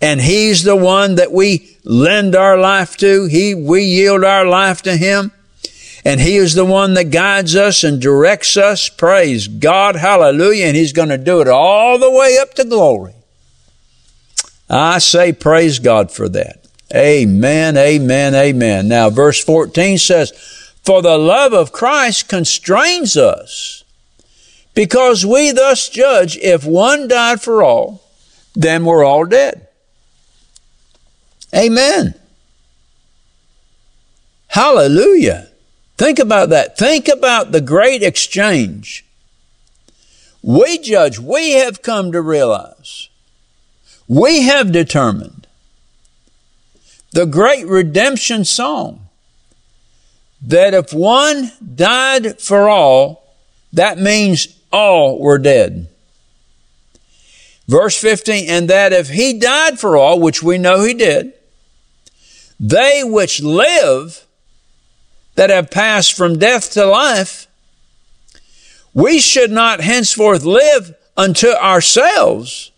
And 0.00 0.20
He's 0.20 0.62
the 0.62 0.76
one 0.76 1.16
that 1.16 1.32
we 1.32 1.76
lend 1.84 2.34
our 2.34 2.58
life 2.58 2.96
to. 2.98 3.26
He, 3.26 3.54
we 3.54 3.84
yield 3.84 4.24
our 4.24 4.46
life 4.46 4.82
to 4.82 4.96
Him. 4.96 5.32
And 6.04 6.20
He 6.20 6.36
is 6.36 6.54
the 6.54 6.64
one 6.64 6.94
that 6.94 7.10
guides 7.10 7.56
us 7.56 7.82
and 7.82 8.00
directs 8.00 8.56
us. 8.56 8.88
Praise 8.88 9.48
God. 9.48 9.96
Hallelujah. 9.96 10.66
And 10.66 10.76
He's 10.76 10.92
going 10.92 11.08
to 11.08 11.18
do 11.18 11.40
it 11.40 11.48
all 11.48 11.98
the 11.98 12.10
way 12.10 12.38
up 12.40 12.54
to 12.54 12.64
glory. 12.64 13.14
I 14.68 14.98
say 14.98 15.32
praise 15.32 15.78
God 15.78 16.10
for 16.10 16.28
that. 16.30 16.65
Amen, 16.94 17.76
amen, 17.76 18.34
amen. 18.34 18.88
Now, 18.88 19.10
verse 19.10 19.42
14 19.42 19.98
says, 19.98 20.30
For 20.84 21.02
the 21.02 21.18
love 21.18 21.52
of 21.52 21.72
Christ 21.72 22.28
constrains 22.28 23.16
us, 23.16 23.84
because 24.74 25.26
we 25.26 25.52
thus 25.52 25.88
judge 25.88 26.36
if 26.38 26.64
one 26.64 27.08
died 27.08 27.40
for 27.40 27.62
all, 27.62 28.02
then 28.54 28.84
we're 28.84 29.04
all 29.04 29.24
dead. 29.24 29.66
Amen. 31.54 32.14
Hallelujah. 34.48 35.48
Think 35.96 36.18
about 36.18 36.50
that. 36.50 36.78
Think 36.78 37.08
about 37.08 37.52
the 37.52 37.60
great 37.60 38.02
exchange. 38.02 39.04
We 40.42 40.78
judge, 40.78 41.18
we 41.18 41.52
have 41.54 41.82
come 41.82 42.12
to 42.12 42.20
realize, 42.20 43.08
we 44.06 44.42
have 44.42 44.70
determined 44.70 45.45
the 47.16 47.24
great 47.24 47.66
redemption 47.66 48.44
song 48.44 49.00
that 50.42 50.74
if 50.74 50.92
one 50.92 51.50
died 51.74 52.38
for 52.38 52.68
all, 52.68 53.34
that 53.72 53.96
means 53.96 54.48
all 54.70 55.18
were 55.18 55.38
dead. 55.38 55.88
Verse 57.66 57.98
15, 57.98 58.50
and 58.50 58.68
that 58.68 58.92
if 58.92 59.08
he 59.08 59.38
died 59.38 59.80
for 59.80 59.96
all, 59.96 60.20
which 60.20 60.42
we 60.42 60.58
know 60.58 60.84
he 60.84 60.92
did, 60.92 61.32
they 62.60 63.02
which 63.02 63.42
live 63.42 64.26
that 65.36 65.48
have 65.48 65.70
passed 65.70 66.12
from 66.12 66.38
death 66.38 66.70
to 66.72 66.84
life, 66.84 67.46
we 68.92 69.18
should 69.20 69.50
not 69.50 69.80
henceforth 69.80 70.44
live 70.44 70.94
unto 71.16 71.48
ourselves, 71.48 72.72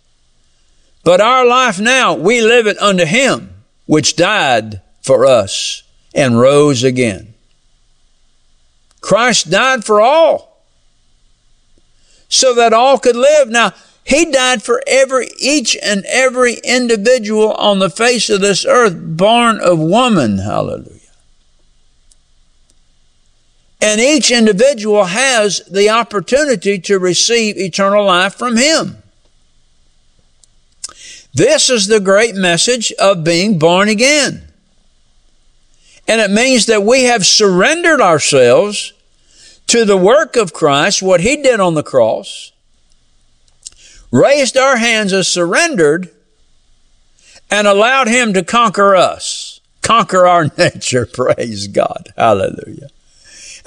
but 1.03 1.20
our 1.20 1.44
life 1.44 1.81
now 1.81 2.14
we 2.14 2.40
live 2.40 2.68
it 2.68 2.79
unto 2.79 3.05
him 3.05 3.57
which 3.88 4.16
died 4.16 4.83
for 5.01 5.24
us 5.24 5.83
and 6.14 6.38
rose 6.38 6.85
again. 6.85 7.33
Christ 9.01 9.51
died 9.51 9.83
for 9.83 9.98
all 10.03 10.62
so 12.29 12.55
that 12.55 12.74
all 12.74 12.98
could 12.98 13.16
live. 13.16 13.48
Now, 13.48 13.72
he 14.05 14.27
died 14.27 14.62
for 14.62 14.83
every, 14.87 15.31
each 15.38 15.74
and 15.83 16.05
every 16.07 16.57
individual 16.64 17.53
on 17.55 17.79
the 17.79 17.88
face 17.88 18.29
of 18.29 18.42
this 18.42 18.66
earth 18.66 18.94
born 18.94 19.59
of 19.59 19.79
woman. 19.79 20.37
Hallelujah. 20.37 20.92
And 23.81 24.03
each 24.03 24.31
individual 24.31 25.05
has 25.05 25.62
the 25.70 25.88
opportunity 25.88 26.79
to 26.81 26.98
receive 26.98 27.57
eternal 27.57 28.05
life 28.05 28.35
from 28.35 28.59
him. 28.59 29.03
This 31.35 31.71
is 31.71 31.87
the 31.87 32.01
great 32.01 32.35
message 32.35 32.93
of 32.93 33.25
being 33.25 33.59
born 33.59 33.88
again. 33.88 34.49
And 36.07 36.21
it 36.21 36.31
means 36.31 36.67
that 36.67 36.83
we 36.83 37.05
have 37.05 37.27
surrendered 37.27 38.01
ourselves 38.01 38.95
to 39.67 39.85
the 39.85 39.97
work 39.97 40.37
of 40.37 40.55
Christ, 40.55 41.03
what 41.03 41.21
He 41.21 41.43
did 41.43 41.61
on 41.61 41.75
the 41.75 41.83
cross, 41.83 42.53
raised 44.11 44.57
our 44.57 44.79
hands 44.79 45.12
as 45.12 45.29
surrendered, 45.29 46.11
and 47.51 47.67
allowed 47.67 48.09
Him 48.09 48.33
to 48.33 48.43
conquer 48.43 48.97
us, 48.97 49.61
conquer 49.83 50.27
our 50.27 50.51
nature. 50.59 51.05
Praise 51.05 51.69
God. 51.69 52.12
Hallelujah. 52.17 52.88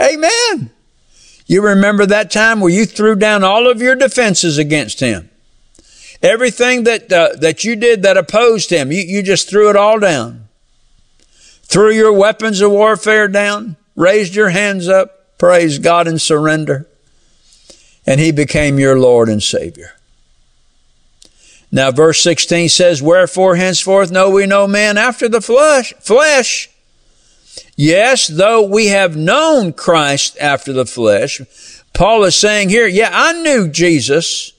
Amen. 0.01 0.71
You 1.45 1.61
remember 1.61 2.07
that 2.07 2.31
time 2.31 2.59
where 2.59 2.71
you 2.71 2.85
threw 2.85 3.15
down 3.15 3.43
all 3.43 3.69
of 3.69 3.81
your 3.81 3.95
defenses 3.95 4.57
against 4.57 4.99
Him. 4.99 5.29
Everything 6.23 6.83
that, 6.83 7.11
uh, 7.11 7.29
that 7.39 7.63
you 7.63 7.75
did 7.75 8.03
that 8.03 8.17
opposed 8.17 8.69
him, 8.69 8.91
you, 8.91 9.01
you 9.01 9.23
just 9.23 9.49
threw 9.49 9.69
it 9.69 9.75
all 9.75 9.99
down. 9.99 10.47
threw 11.63 11.91
your 11.91 12.13
weapons 12.13 12.59
of 12.61 12.69
warfare 12.69 13.27
down, 13.27 13.77
raised 13.95 14.35
your 14.35 14.49
hands 14.49 14.87
up, 14.89 15.37
praise 15.37 15.79
God 15.79 16.07
and 16.07 16.21
surrender. 16.21 16.85
And 18.05 18.19
he 18.19 18.31
became 18.31 18.77
your 18.77 18.99
Lord 18.99 19.29
and 19.29 19.41
Savior. 19.41 19.93
Now 21.71 21.91
verse 21.91 22.21
16 22.21 22.69
says, 22.69 23.01
Wherefore 23.01 23.55
henceforth 23.55 24.11
know 24.11 24.29
we 24.29 24.45
no 24.45 24.67
man 24.67 24.97
after 24.97 25.29
the 25.29 25.41
flesh, 25.41 25.93
flesh. 25.99 26.69
Yes, 27.75 28.27
though 28.27 28.61
we 28.61 28.87
have 28.87 29.15
known 29.15 29.73
Christ 29.73 30.37
after 30.39 30.73
the 30.73 30.85
flesh, 30.85 31.41
Paul 31.93 32.23
is 32.25 32.35
saying 32.35 32.69
here, 32.69 32.87
yeah, 32.87 33.09
I 33.13 33.41
knew 33.41 33.69
Jesus 33.69 34.53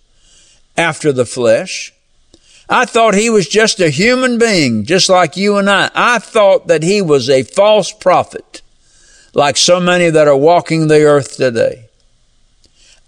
after 0.76 1.12
the 1.12 1.26
flesh. 1.26 1.92
I 2.68 2.84
thought 2.84 3.14
he 3.14 3.28
was 3.28 3.48
just 3.48 3.80
a 3.80 3.90
human 3.90 4.38
being, 4.38 4.84
just 4.84 5.08
like 5.08 5.36
you 5.36 5.56
and 5.58 5.68
I. 5.68 5.90
I 5.94 6.18
thought 6.18 6.68
that 6.68 6.82
he 6.82 7.02
was 7.02 7.28
a 7.28 7.42
false 7.42 7.92
prophet, 7.92 8.62
like 9.34 9.56
so 9.56 9.78
many 9.78 10.08
that 10.10 10.28
are 10.28 10.36
walking 10.36 10.86
the 10.86 11.02
earth 11.02 11.36
today. 11.36 11.88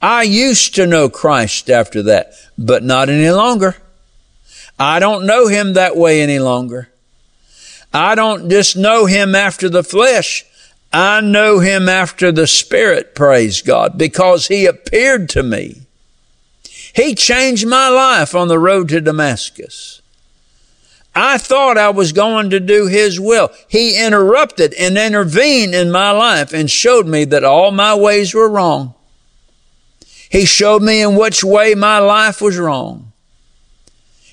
I 0.03 0.25
used 0.25 0.75
to 0.75 0.87
know 0.87 1.09
Christ 1.09 1.71
after 1.71 2.03
that, 2.03 2.35
but 2.59 2.83
not 2.83 3.09
any 3.09 3.31
longer. 3.31 3.77
I 4.79 4.99
don't 4.99 5.25
know 5.25 5.47
him 5.47 5.73
that 5.75 5.97
way 5.97 6.21
any 6.21 6.39
longer. 6.39 6.91
I 7.93 8.15
don't 8.15 8.51
just 8.51 8.77
know 8.77 9.07
him 9.07 9.35
after 9.35 9.69
the 9.69 9.85
flesh. 9.85 10.45
I 10.93 11.21
know 11.21 11.61
him 11.61 11.89
after 11.89 12.31
the 12.33 12.47
spirit, 12.47 13.15
praise 13.15 13.63
God, 13.63 13.97
because 13.97 14.49
he 14.49 14.67
appeared 14.67 15.29
to 15.31 15.43
me. 15.43 15.84
He 16.95 17.15
changed 17.15 17.67
my 17.67 17.89
life 17.89 18.35
on 18.35 18.49
the 18.49 18.59
road 18.59 18.89
to 18.91 19.01
Damascus. 19.01 20.01
I 21.15 21.39
thought 21.39 21.77
I 21.77 21.91
was 21.91 22.13
going 22.13 22.51
to 22.51 22.61
do 22.61 22.87
His 22.87 23.21
will. 23.21 23.51
He 23.69 24.01
interrupted 24.01 24.75
and 24.75 24.97
intervened 24.97 25.75
in 25.75 25.91
my 25.91 26.13
life 26.13 26.53
and 26.53 26.71
showed 26.71 27.07
me 27.07 27.25
that 27.27 27.45
all 27.45 27.71
my 27.71 27.95
ways 27.95 28.33
were 28.33 28.49
wrong. 28.49 28.95
He 30.31 30.45
showed 30.45 30.83
me 30.83 31.03
in 31.03 31.17
which 31.17 31.45
way 31.45 31.75
my 31.75 31.99
life 31.99 32.41
was 32.41 32.59
wrong. 32.59 33.13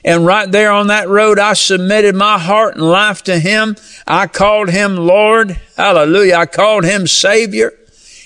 And 0.03 0.25
right 0.25 0.51
there 0.51 0.71
on 0.71 0.87
that 0.87 1.07
road, 1.07 1.37
I 1.37 1.53
submitted 1.53 2.15
my 2.15 2.39
heart 2.39 2.75
and 2.75 2.83
life 2.83 3.23
to 3.23 3.37
Him. 3.37 3.75
I 4.07 4.25
called 4.25 4.69
Him 4.69 4.97
Lord. 4.97 5.59
Hallelujah. 5.77 6.35
I 6.35 6.45
called 6.47 6.85
Him 6.85 7.05
Savior. 7.05 7.73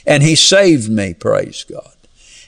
And 0.07 0.23
He 0.23 0.35
saved 0.35 0.89
me. 0.89 1.13
Praise 1.13 1.65
God. 1.65 1.94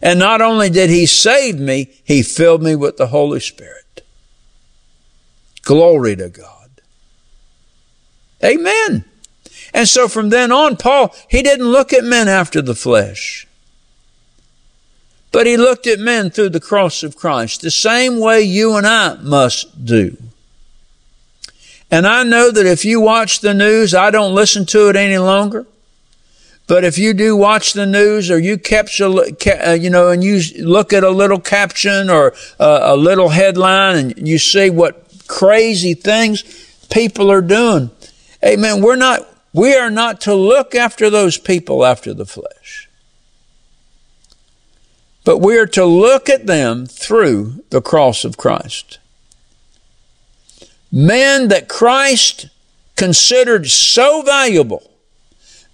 And 0.01 0.19
not 0.19 0.41
only 0.41 0.69
did 0.69 0.89
He 0.89 1.05
save 1.05 1.59
me, 1.59 1.89
He 2.03 2.23
filled 2.23 2.61
me 2.61 2.75
with 2.75 2.97
the 2.97 3.07
Holy 3.07 3.39
Spirit. 3.39 4.05
Glory 5.63 6.15
to 6.15 6.29
God. 6.29 6.69
Amen. 8.43 9.03
And 9.73 9.87
so 9.87 10.07
from 10.07 10.29
then 10.29 10.51
on, 10.51 10.77
Paul, 10.77 11.13
he 11.27 11.41
didn't 11.41 11.67
look 11.67 11.91
at 11.91 12.03
men 12.03 12.27
after 12.27 12.61
the 12.61 12.75
flesh. 12.75 13.47
But 15.31 15.45
he 15.45 15.57
looked 15.57 15.87
at 15.87 15.99
men 15.99 16.29
through 16.29 16.49
the 16.49 16.59
cross 16.59 17.03
of 17.03 17.17
Christ, 17.17 17.61
the 17.61 17.71
same 17.71 18.19
way 18.19 18.41
you 18.41 18.75
and 18.75 18.87
I 18.87 19.15
must 19.15 19.85
do. 19.85 20.17
And 21.91 22.07
I 22.07 22.23
know 22.23 22.49
that 22.51 22.65
if 22.65 22.85
you 22.85 23.01
watch 23.01 23.41
the 23.41 23.53
news, 23.53 23.93
I 23.93 24.09
don't 24.09 24.35
listen 24.35 24.65
to 24.67 24.89
it 24.89 24.95
any 24.95 25.17
longer. 25.17 25.65
But 26.67 26.83
if 26.83 26.97
you 26.97 27.13
do 27.13 27.35
watch 27.35 27.73
the 27.73 27.85
news 27.85 28.29
or 28.29 28.37
you 28.37 28.57
capture, 28.57 29.05
uh, 29.05 29.71
you 29.71 29.89
know, 29.89 30.09
and 30.09 30.21
you 30.21 30.41
look 30.59 30.91
at 30.91 31.03
a 31.03 31.09
little 31.09 31.39
caption 31.39 32.09
or 32.09 32.33
a 32.59 32.95
little 32.95 33.29
headline 33.29 33.97
and 33.97 34.27
you 34.27 34.37
see 34.37 34.69
what 34.69 35.05
crazy 35.27 35.93
things 35.93 36.43
people 36.89 37.31
are 37.31 37.41
doing. 37.41 37.89
Amen. 38.43 38.81
We're 38.81 38.97
not, 38.97 39.21
we 39.53 39.75
are 39.75 39.89
not 39.89 40.21
to 40.21 40.35
look 40.35 40.75
after 40.75 41.09
those 41.09 41.37
people 41.37 41.85
after 41.85 42.13
the 42.13 42.25
flesh. 42.25 42.89
But 45.23 45.39
we 45.39 45.57
are 45.57 45.67
to 45.67 45.85
look 45.85 46.29
at 46.29 46.47
them 46.47 46.85
through 46.85 47.63
the 47.69 47.81
cross 47.81 48.23
of 48.23 48.37
Christ. 48.37 48.99
Men 50.91 51.49
that 51.49 51.67
Christ 51.67 52.47
considered 52.95 53.67
so 53.67 54.21
valuable, 54.21 54.89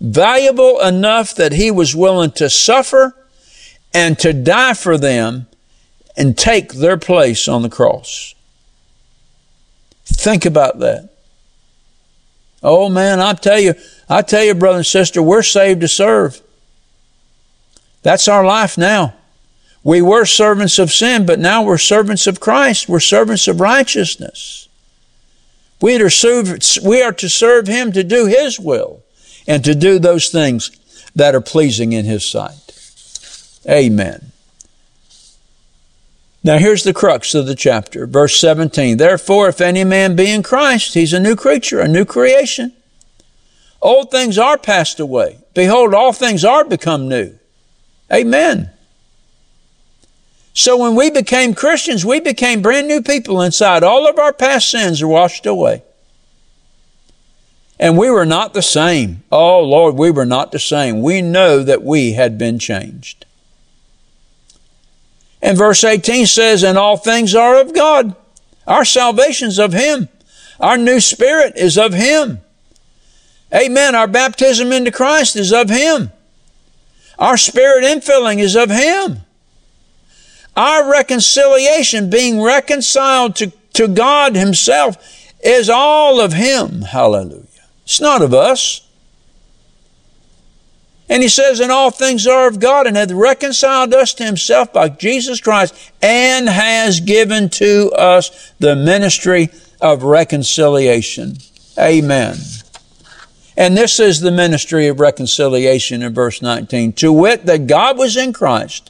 valuable 0.04 0.82
enough 0.82 1.34
that 1.36 1.54
he 1.54 1.72
was 1.72 1.96
willing 1.96 2.32
to 2.32 2.50
suffer 2.50 3.16
and 3.94 4.20
to 4.20 4.34
die 4.34 4.74
for 4.74 4.98
them 4.98 5.48
and 6.18 6.38
take 6.38 6.74
their 6.74 6.98
place 6.98 7.48
on 7.48 7.62
the 7.62 7.70
cross. 7.70 8.36
Think 10.06 10.46
about 10.46 10.80
that. 10.80 11.10
Oh 12.62 12.90
man, 12.90 13.20
I 13.20 13.34
tell 13.34 13.60
you, 13.60 13.76
I 14.10 14.22
tell 14.22 14.44
you, 14.44 14.54
brother 14.54 14.78
and 14.78 14.86
sister, 14.86 15.24
we're 15.24 15.42
saved 15.42 15.82
to 15.82 15.88
serve. 15.88 16.42
That's 18.04 18.28
our 18.28 18.46
life 18.46 18.78
now. 18.78 19.14
We 19.86 20.02
were 20.02 20.26
servants 20.26 20.80
of 20.80 20.92
sin, 20.92 21.26
but 21.26 21.40
now 21.40 21.64
we're 21.64 21.78
servants 21.78 22.28
of 22.28 22.40
Christ. 22.40 22.88
We're 22.88 23.00
servants 23.00 23.48
of 23.48 23.60
righteousness. 23.60 24.68
We 25.82 25.96
are, 25.96 26.10
to 26.10 27.30
serve 27.30 27.68
Him 27.68 27.92
to 27.92 28.04
do 28.04 28.26
His 28.26 28.60
will 28.60 29.03
and 29.48 29.64
to 29.64 29.76
do 29.76 30.00
those 30.00 30.30
things 30.30 30.72
that 31.16 31.36
are 31.36 31.42
pleasing 31.42 31.94
in 31.94 32.06
His 32.06 32.26
sight. 32.26 32.60
Amen. 33.70 34.32
Now 36.44 36.58
here's 36.58 36.84
the 36.84 36.94
crux 36.94 37.34
of 37.36 37.46
the 37.46 37.56
chapter, 37.56 38.06
verse 38.06 38.38
17. 38.40 38.98
Therefore, 38.98 39.48
if 39.48 39.62
any 39.62 39.86
man 39.86 40.16
be 40.16 40.30
in 40.30 40.44
Christ, 40.44 40.94
he's 40.94 41.14
a 41.14 41.20
new 41.20 41.38
creature, 41.38 41.80
a 41.80 41.88
new 41.88 42.04
creation. 42.04 42.74
Old 43.82 44.12
things 44.12 44.38
are 44.38 44.58
passed 44.58 45.00
away. 45.00 45.40
Behold, 45.54 45.94
all 45.94 46.12
things 46.12 46.44
are 46.44 46.66
become 46.66 47.08
new. 47.08 47.38
Amen. 48.12 48.72
So 50.54 50.78
when 50.78 50.96
we 50.96 51.10
became 51.10 51.54
Christians, 51.54 52.06
we 52.06 52.20
became 52.20 52.62
brand 52.62 52.88
new 52.88 53.02
people 53.02 53.42
inside. 53.42 53.84
All 53.84 54.08
of 54.08 54.20
our 54.20 54.34
past 54.34 54.70
sins 54.70 55.02
are 55.02 55.08
washed 55.08 55.46
away. 55.46 55.84
And 57.80 57.98
we 57.98 58.10
were 58.10 58.26
not 58.26 58.54
the 58.54 58.62
same. 58.62 59.24
Oh 59.32 59.62
Lord, 59.62 59.96
we 59.96 60.12
were 60.12 60.26
not 60.26 60.52
the 60.52 60.60
same. 60.60 61.02
We 61.02 61.22
know 61.22 61.64
that 61.64 61.84
we 61.84 62.14
had 62.14 62.38
been 62.38 62.60
changed. 62.60 63.26
And 65.42 65.58
verse 65.58 65.84
18 65.84 66.26
says, 66.26 66.64
And 66.64 66.78
all 66.78 66.96
things 66.96 67.36
are 67.36 67.60
of 67.60 67.74
God. 67.74 68.16
Our 68.66 68.86
salvation's 68.86 69.60
of 69.60 69.74
Him. 69.74 70.08
Our 70.60 70.78
new 70.78 71.02
spirit 71.02 71.54
is 71.58 71.78
of 71.78 71.94
Him. 71.94 72.40
Amen. 73.54 73.94
Our 73.94 74.08
baptism 74.08 74.72
into 74.72 74.92
Christ 74.92 75.36
is 75.36 75.52
of 75.52 75.70
Him. 75.70 76.12
Our 77.20 77.38
spirit 77.38 77.84
infilling 77.84 78.40
is 78.40 78.56
of 78.56 78.70
Him. 78.70 79.22
Our 80.56 80.90
reconciliation, 80.90 82.10
being 82.10 82.42
reconciled 82.42 83.36
to, 83.38 83.52
to 83.74 83.88
God 83.88 84.36
Himself, 84.36 84.98
is 85.44 85.70
all 85.70 86.22
of 86.22 86.34
Him. 86.34 86.82
Hallelujah. 86.82 87.48
It's 87.84 88.02
not 88.02 88.22
of 88.22 88.34
us. 88.34 88.88
And 91.10 91.22
he 91.22 91.30
says, 91.30 91.60
and 91.60 91.72
all 91.72 91.92
things 91.92 92.26
are 92.26 92.48
of 92.48 92.60
God 92.60 92.88
and 92.88 92.96
hath 92.96 93.12
reconciled 93.12 93.94
us 93.94 94.14
to 94.16 94.24
himself 94.24 94.72
by 94.72 94.90
Jesus 94.90 95.42
Christ 95.42 95.92
and 96.02 96.48
has 96.48 97.02
given 97.02 97.50
to 97.50 97.92
us 97.92 98.54
the 98.60 98.76
ministry 98.76 99.50
of 99.82 100.04
reconciliation. 100.04 101.38
Amen. 101.78 102.38
And 103.56 103.78
this 103.78 104.00
is 104.00 104.22
the 104.22 104.32
ministry 104.32 104.88
of 104.88 105.00
reconciliation 105.00 106.02
in 106.02 106.14
verse 106.14 106.42
19. 106.42 106.94
To 106.94 107.14
wit, 107.14 107.46
that 107.46 107.68
God 107.68 107.98
was 107.98 108.18
in 108.18 108.34
Christ 108.34 108.90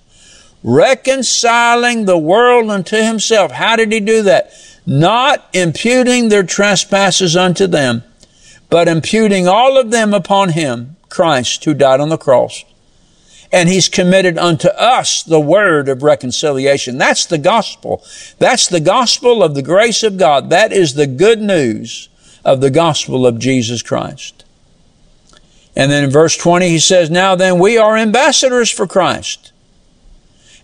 reconciling 0.64 2.06
the 2.06 2.18
world 2.18 2.70
unto 2.70 2.96
himself. 2.96 3.52
How 3.52 3.76
did 3.76 3.92
he 3.92 4.00
do 4.00 4.24
that? 4.24 4.54
Not 4.86 5.46
imputing 5.54 6.30
their 6.30 6.44
trespasses 6.44 7.36
unto 7.36 7.68
them, 7.68 8.04
but 8.74 8.88
imputing 8.88 9.48
all 9.48 9.78
of 9.78 9.92
them 9.92 10.16
upon 10.16 10.50
him, 10.50 10.96
Christ, 11.08 11.64
who 11.64 11.76
died 11.76 12.00
on 12.00 12.10
the 12.10 12.18
cross. 12.18 12.66
And 13.52 13.70
he's 13.70 13.88
committed 13.88 14.36
unto 14.36 14.68
us 14.70 15.22
the 15.22 15.40
word 15.40 15.88
of 15.88 16.02
reconciliation. 16.02 16.98
That's 16.98 17.28
the 17.28 17.38
gospel. 17.38 18.04
That's 18.40 18.66
the 18.68 18.80
gospel 18.80 19.44
of 19.44 19.54
the 19.54 19.62
grace 19.62 20.02
of 20.02 20.18
God. 20.18 20.50
That 20.50 20.74
is 20.74 20.96
the 20.96 21.06
good 21.06 21.40
news 21.40 22.10
of 22.44 22.62
the 22.62 22.72
gospel 22.72 23.28
of 23.28 23.38
Jesus 23.38 23.84
Christ. 23.84 24.44
And 25.76 25.92
then 25.92 26.04
in 26.06 26.10
verse 26.10 26.36
20, 26.36 26.68
he 26.68 26.80
says, 26.80 27.12
Now 27.12 27.36
then, 27.36 27.60
we 27.60 27.78
are 27.78 27.96
ambassadors 27.96 28.72
for 28.72 28.88
Christ 28.88 29.53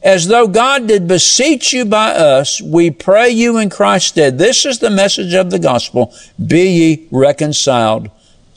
as 0.02 0.28
though 0.28 0.48
God 0.48 0.88
did 0.88 1.08
beseech 1.08 1.74
you 1.74 1.86
by 1.86 2.12
us, 2.12 2.62
we 2.62 2.90
pray 2.90 3.30
you 3.30 3.58
in 3.58 3.70
Christ's 3.70 4.10
stead. 4.10 4.38
This 4.38 4.66
is 4.66 4.80
the 4.80 4.90
message 4.90 5.34
of 5.34 5.52
the 5.52 5.60
gospel. 5.60 6.14
Be 6.44 6.70
ye 6.70 7.08
reconciled 7.12 8.10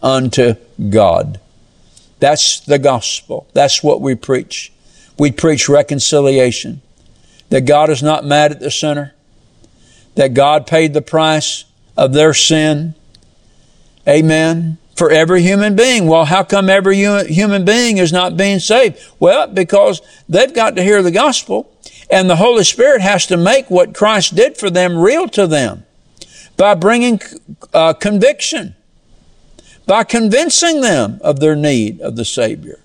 unto 0.02 0.54
God. 0.90 1.40
That's 2.20 2.60
the 2.60 2.78
gospel. 2.78 3.48
That's 3.52 3.82
what 3.82 4.00
we 4.00 4.14
preach. 4.14 4.72
We 5.18 5.32
preach 5.32 5.68
reconciliation. 5.68 6.80
That 7.48 7.62
God 7.62 7.90
is 7.90 8.02
not 8.02 8.24
mad 8.24 8.52
at 8.52 8.60
the 8.60 8.70
sinner. 8.70 9.14
That 10.14 10.34
God 10.34 10.66
paid 10.66 10.94
the 10.94 11.02
price 11.02 11.64
of 11.96 12.12
their 12.12 12.34
sin. 12.34 12.94
Amen. 14.08 14.78
For 14.96 15.10
every 15.10 15.42
human 15.42 15.74
being. 15.74 16.06
Well, 16.06 16.24
how 16.24 16.44
come 16.44 16.68
every 16.68 16.96
human 16.96 17.64
being 17.64 17.98
is 17.98 18.12
not 18.12 18.36
being 18.36 18.58
saved? 18.58 18.98
Well, 19.18 19.46
because 19.46 20.00
they've 20.28 20.52
got 20.52 20.76
to 20.76 20.82
hear 20.82 21.02
the 21.02 21.10
gospel 21.10 21.72
and 22.10 22.28
the 22.28 22.36
Holy 22.36 22.64
Spirit 22.64 23.00
has 23.00 23.26
to 23.26 23.36
make 23.36 23.70
what 23.70 23.94
Christ 23.94 24.34
did 24.34 24.58
for 24.58 24.68
them 24.68 24.98
real 24.98 25.28
to 25.28 25.46
them 25.46 25.84
by 26.56 26.74
bringing 26.74 27.20
uh, 27.72 27.94
conviction, 27.94 28.76
by 29.86 30.04
convincing 30.04 30.82
them 30.82 31.18
of 31.22 31.40
their 31.40 31.56
need 31.56 32.00
of 32.02 32.16
the 32.16 32.24
Savior. 32.24 32.78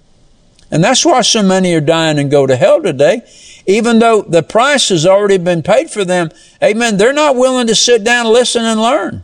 And 0.71 0.83
that's 0.83 1.05
why 1.05 1.21
so 1.21 1.43
many 1.43 1.73
are 1.75 1.81
dying 1.81 2.19
and 2.19 2.31
go 2.31 2.47
to 2.47 2.55
hell 2.55 2.81
today. 2.81 3.21
Even 3.65 3.99
though 3.99 4.21
the 4.21 4.43
price 4.43 4.89
has 4.89 5.05
already 5.05 5.37
been 5.37 5.61
paid 5.61 5.89
for 5.89 6.05
them, 6.05 6.29
amen, 6.63 6.97
they're 6.97 7.13
not 7.13 7.35
willing 7.35 7.67
to 7.67 7.75
sit 7.75 8.03
down, 8.03 8.27
listen, 8.27 8.63
and 8.63 8.79
learn. 8.79 9.23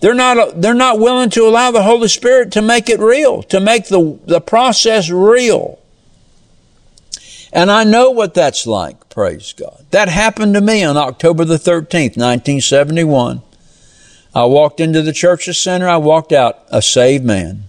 They're 0.00 0.14
not, 0.14 0.60
they're 0.60 0.74
not 0.74 0.98
willing 0.98 1.30
to 1.30 1.46
allow 1.46 1.70
the 1.70 1.82
Holy 1.82 2.08
Spirit 2.08 2.52
to 2.52 2.62
make 2.62 2.88
it 2.88 3.00
real, 3.00 3.42
to 3.44 3.60
make 3.60 3.88
the, 3.88 4.18
the 4.24 4.40
process 4.40 5.10
real. 5.10 5.78
And 7.52 7.70
I 7.70 7.84
know 7.84 8.10
what 8.10 8.32
that's 8.32 8.66
like, 8.66 9.10
praise 9.10 9.52
God. 9.52 9.84
That 9.90 10.08
happened 10.08 10.54
to 10.54 10.60
me 10.60 10.82
on 10.82 10.96
October 10.96 11.44
the 11.44 11.56
13th, 11.56 12.16
1971. 12.16 13.42
I 14.34 14.44
walked 14.44 14.80
into 14.80 15.02
the 15.02 15.12
church's 15.12 15.58
center, 15.58 15.88
I 15.88 15.98
walked 15.98 16.32
out 16.32 16.62
a 16.68 16.80
saved 16.80 17.24
man. 17.24 17.64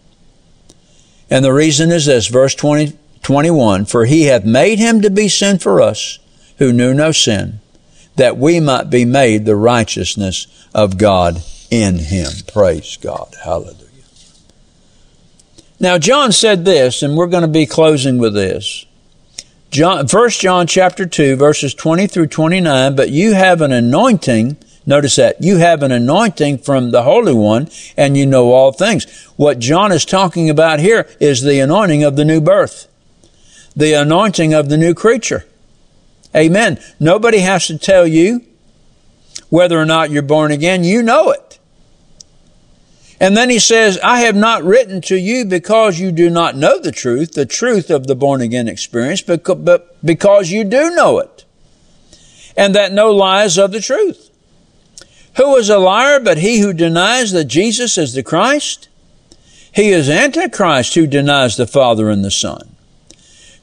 And 1.29 1.43
the 1.43 1.53
reason 1.53 1.91
is 1.91 2.05
this, 2.05 2.27
verse 2.27 2.55
20, 2.55 2.97
21, 3.23 3.85
For 3.85 4.05
he 4.05 4.25
hath 4.25 4.45
made 4.45 4.79
him 4.79 5.01
to 5.01 5.09
be 5.09 5.27
sin 5.27 5.57
for 5.57 5.81
us, 5.81 6.19
who 6.59 6.71
knew 6.71 6.93
no 6.93 7.11
sin, 7.11 7.59
that 8.15 8.37
we 8.37 8.59
might 8.59 8.89
be 8.89 9.03
made 9.03 9.45
the 9.45 9.55
righteousness 9.55 10.47
of 10.73 10.97
God 10.97 11.41
in 11.71 11.97
him. 11.97 12.31
Praise 12.51 12.97
God. 12.97 13.33
Hallelujah. 13.43 13.87
Now, 15.79 15.97
John 15.97 16.31
said 16.31 16.63
this, 16.63 17.01
and 17.01 17.17
we're 17.17 17.25
going 17.25 17.41
to 17.41 17.47
be 17.47 17.65
closing 17.65 18.19
with 18.19 18.35
this. 18.35 18.85
John, 19.71 20.05
1 20.05 20.29
John 20.31 20.67
chapter 20.67 21.07
2, 21.07 21.37
verses 21.37 21.73
20 21.73 22.05
through 22.05 22.27
29, 22.27 22.95
but 22.95 23.09
you 23.09 23.33
have 23.33 23.61
an 23.61 23.71
anointing. 23.71 24.57
Notice 24.85 25.15
that. 25.15 25.41
You 25.41 25.57
have 25.57 25.81
an 25.81 25.91
anointing 25.91 26.59
from 26.59 26.91
the 26.91 27.03
Holy 27.03 27.33
One, 27.33 27.69
and 27.95 28.17
you 28.17 28.25
know 28.25 28.51
all 28.51 28.73
things. 28.73 29.25
What 29.37 29.59
John 29.59 29.93
is 29.93 30.03
talking 30.03 30.49
about 30.49 30.79
here 30.79 31.09
is 31.21 31.41
the 31.41 31.61
anointing 31.61 32.03
of 32.03 32.17
the 32.17 32.25
new 32.25 32.41
birth, 32.41 32.87
the 33.75 33.93
anointing 33.93 34.53
of 34.53 34.67
the 34.67 34.77
new 34.77 34.93
creature. 34.93 35.45
Amen. 36.35 36.77
Nobody 36.99 37.39
has 37.39 37.67
to 37.67 37.77
tell 37.77 38.05
you 38.05 38.45
whether 39.49 39.79
or 39.79 39.85
not 39.85 40.11
you're 40.11 40.21
born 40.21 40.51
again. 40.51 40.83
You 40.83 41.01
know 41.01 41.31
it. 41.31 41.59
And 43.21 43.37
then 43.37 43.51
he 43.51 43.59
says, 43.59 43.99
I 44.03 44.21
have 44.21 44.35
not 44.35 44.63
written 44.63 44.99
to 45.01 45.15
you 45.15 45.45
because 45.45 45.99
you 45.99 46.11
do 46.11 46.27
not 46.27 46.57
know 46.57 46.79
the 46.79 46.91
truth, 46.91 47.33
the 47.33 47.45
truth 47.45 47.91
of 47.91 48.07
the 48.07 48.15
born 48.15 48.41
again 48.41 48.67
experience, 48.67 49.21
but 49.21 50.03
because 50.03 50.49
you 50.49 50.63
do 50.63 50.89
know 50.89 51.19
it. 51.19 51.45
And 52.57 52.73
that 52.73 52.91
no 52.91 53.11
lie 53.11 53.43
is 53.43 53.59
of 53.59 53.73
the 53.73 53.79
truth. 53.79 54.31
Who 55.37 55.55
is 55.57 55.69
a 55.69 55.77
liar 55.77 56.19
but 56.19 56.39
he 56.39 56.61
who 56.61 56.73
denies 56.73 57.31
that 57.33 57.45
Jesus 57.45 57.95
is 57.95 58.15
the 58.15 58.23
Christ? 58.23 58.89
He 59.71 59.91
is 59.91 60.09
Antichrist 60.09 60.95
who 60.95 61.05
denies 61.05 61.57
the 61.57 61.67
Father 61.67 62.09
and 62.09 62.25
the 62.25 62.31
Son. 62.31 62.75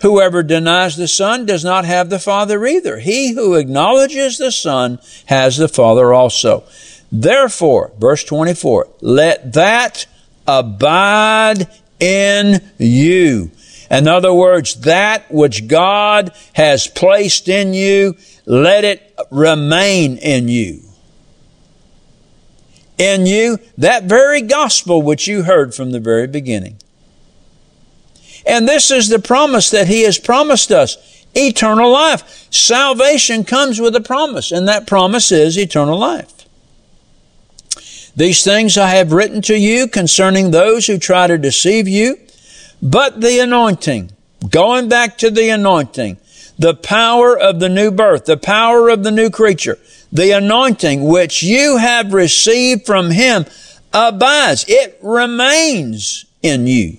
Whoever 0.02 0.44
denies 0.44 0.96
the 0.96 1.08
Son 1.08 1.44
does 1.46 1.64
not 1.64 1.84
have 1.84 2.10
the 2.10 2.20
Father 2.20 2.64
either. 2.64 3.00
He 3.00 3.32
who 3.32 3.56
acknowledges 3.56 4.38
the 4.38 4.52
Son 4.52 5.00
has 5.26 5.56
the 5.56 5.66
Father 5.66 6.14
also. 6.14 6.62
Therefore, 7.10 7.92
verse 7.98 8.24
24, 8.24 8.88
let 9.00 9.54
that 9.54 10.06
abide 10.46 11.68
in 12.00 12.60
you. 12.78 13.50
In 13.90 14.06
other 14.06 14.34
words, 14.34 14.74
that 14.82 15.30
which 15.30 15.66
God 15.66 16.32
has 16.54 16.86
placed 16.86 17.48
in 17.48 17.72
you, 17.72 18.16
let 18.44 18.84
it 18.84 19.14
remain 19.30 20.18
in 20.18 20.48
you. 20.48 20.82
In 22.98 23.26
you, 23.26 23.58
that 23.78 24.04
very 24.04 24.42
gospel 24.42 25.00
which 25.00 25.26
you 25.26 25.44
heard 25.44 25.74
from 25.74 25.92
the 25.92 26.00
very 26.00 26.26
beginning. 26.26 26.76
And 28.46 28.68
this 28.68 28.90
is 28.90 29.08
the 29.08 29.18
promise 29.18 29.70
that 29.70 29.88
He 29.88 30.02
has 30.02 30.18
promised 30.18 30.70
us 30.70 31.24
eternal 31.34 31.90
life. 31.90 32.48
Salvation 32.52 33.44
comes 33.44 33.80
with 33.80 33.94
a 33.94 34.00
promise, 34.00 34.52
and 34.52 34.66
that 34.68 34.86
promise 34.86 35.32
is 35.32 35.56
eternal 35.56 35.98
life. 35.98 36.37
These 38.18 38.42
things 38.42 38.76
I 38.76 38.88
have 38.96 39.12
written 39.12 39.42
to 39.42 39.56
you 39.56 39.86
concerning 39.86 40.50
those 40.50 40.88
who 40.88 40.98
try 40.98 41.28
to 41.28 41.38
deceive 41.38 41.86
you, 41.86 42.18
but 42.82 43.20
the 43.20 43.38
anointing, 43.38 44.10
going 44.50 44.88
back 44.88 45.18
to 45.18 45.30
the 45.30 45.50
anointing, 45.50 46.16
the 46.58 46.74
power 46.74 47.38
of 47.38 47.60
the 47.60 47.68
new 47.68 47.92
birth, 47.92 48.24
the 48.24 48.36
power 48.36 48.88
of 48.88 49.04
the 49.04 49.12
new 49.12 49.30
creature, 49.30 49.78
the 50.10 50.32
anointing 50.32 51.04
which 51.04 51.44
you 51.44 51.76
have 51.76 52.12
received 52.12 52.84
from 52.84 53.12
him 53.12 53.44
abides. 53.92 54.64
It 54.66 54.98
remains 55.00 56.24
in 56.42 56.66
you. 56.66 56.98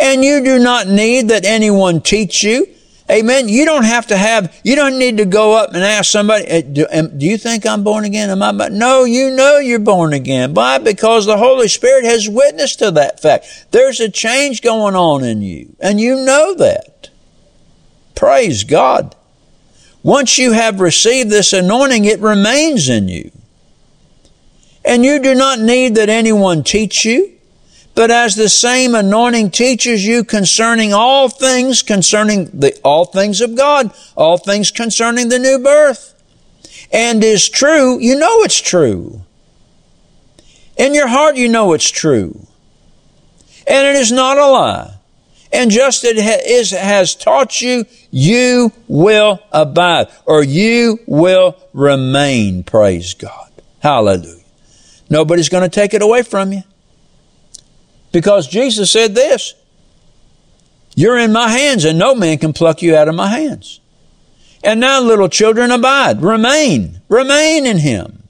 And 0.00 0.24
you 0.24 0.42
do 0.42 0.58
not 0.58 0.88
need 0.88 1.28
that 1.28 1.44
anyone 1.44 2.00
teach 2.00 2.42
you. 2.42 2.68
Amen. 3.10 3.50
You 3.50 3.66
don't 3.66 3.84
have 3.84 4.06
to 4.06 4.16
have, 4.16 4.58
you 4.64 4.76
don't 4.76 4.98
need 4.98 5.18
to 5.18 5.26
go 5.26 5.52
up 5.54 5.74
and 5.74 5.84
ask 5.84 6.10
somebody, 6.10 6.62
do, 6.62 6.86
you 7.18 7.36
think 7.36 7.66
I'm 7.66 7.84
born 7.84 8.04
again? 8.04 8.30
Am 8.30 8.42
I? 8.42 8.68
No, 8.68 9.04
you 9.04 9.30
know 9.30 9.58
you're 9.58 9.78
born 9.78 10.14
again. 10.14 10.54
Why? 10.54 10.78
Because 10.78 11.26
the 11.26 11.36
Holy 11.36 11.68
Spirit 11.68 12.04
has 12.04 12.28
witnessed 12.28 12.78
to 12.78 12.90
that 12.92 13.20
fact. 13.20 13.66
There's 13.72 14.00
a 14.00 14.08
change 14.08 14.62
going 14.62 14.94
on 14.94 15.22
in 15.22 15.42
you, 15.42 15.76
and 15.80 16.00
you 16.00 16.24
know 16.24 16.54
that. 16.54 17.10
Praise 18.14 18.64
God. 18.64 19.14
Once 20.02 20.38
you 20.38 20.52
have 20.52 20.80
received 20.80 21.30
this 21.30 21.52
anointing, 21.52 22.06
it 22.06 22.20
remains 22.20 22.88
in 22.88 23.08
you. 23.08 23.30
And 24.84 25.04
you 25.04 25.18
do 25.18 25.34
not 25.34 25.58
need 25.58 25.94
that 25.96 26.08
anyone 26.08 26.62
teach 26.62 27.04
you. 27.04 27.33
But 27.94 28.10
as 28.10 28.34
the 28.34 28.48
same 28.48 28.94
anointing 28.94 29.50
teaches 29.50 30.04
you 30.04 30.24
concerning 30.24 30.92
all 30.92 31.28
things, 31.28 31.82
concerning 31.82 32.46
the, 32.46 32.76
all 32.82 33.04
things 33.04 33.40
of 33.40 33.54
God, 33.54 33.92
all 34.16 34.36
things 34.36 34.70
concerning 34.70 35.28
the 35.28 35.38
new 35.38 35.60
birth, 35.60 36.10
and 36.92 37.22
is 37.22 37.48
true, 37.48 37.98
you 38.00 38.18
know 38.18 38.42
it's 38.42 38.60
true. 38.60 39.22
In 40.76 40.92
your 40.92 41.06
heart, 41.06 41.36
you 41.36 41.48
know 41.48 41.72
it's 41.72 41.90
true. 41.90 42.46
And 43.66 43.86
it 43.86 43.96
is 43.96 44.10
not 44.10 44.38
a 44.38 44.46
lie. 44.46 44.94
And 45.52 45.70
just 45.70 46.02
as 46.02 46.72
it 46.72 46.78
has 46.78 47.14
taught 47.14 47.62
you, 47.62 47.86
you 48.10 48.72
will 48.88 49.38
abide, 49.52 50.08
or 50.26 50.42
you 50.42 50.98
will 51.06 51.56
remain. 51.72 52.64
Praise 52.64 53.14
God. 53.14 53.52
Hallelujah. 53.78 54.42
Nobody's 55.08 55.48
going 55.48 55.62
to 55.62 55.68
take 55.68 55.94
it 55.94 56.02
away 56.02 56.22
from 56.22 56.52
you. 56.52 56.62
Because 58.14 58.46
Jesus 58.46 58.92
said 58.92 59.16
this 59.16 59.54
You're 60.94 61.18
in 61.18 61.32
my 61.32 61.48
hands, 61.48 61.84
and 61.84 61.98
no 61.98 62.14
man 62.14 62.38
can 62.38 62.52
pluck 62.52 62.80
you 62.80 62.94
out 62.94 63.08
of 63.08 63.16
my 63.16 63.26
hands. 63.26 63.80
And 64.62 64.78
now, 64.78 65.00
little 65.00 65.28
children, 65.28 65.72
abide, 65.72 66.22
remain, 66.22 67.00
remain 67.08 67.66
in 67.66 67.78
him, 67.78 68.22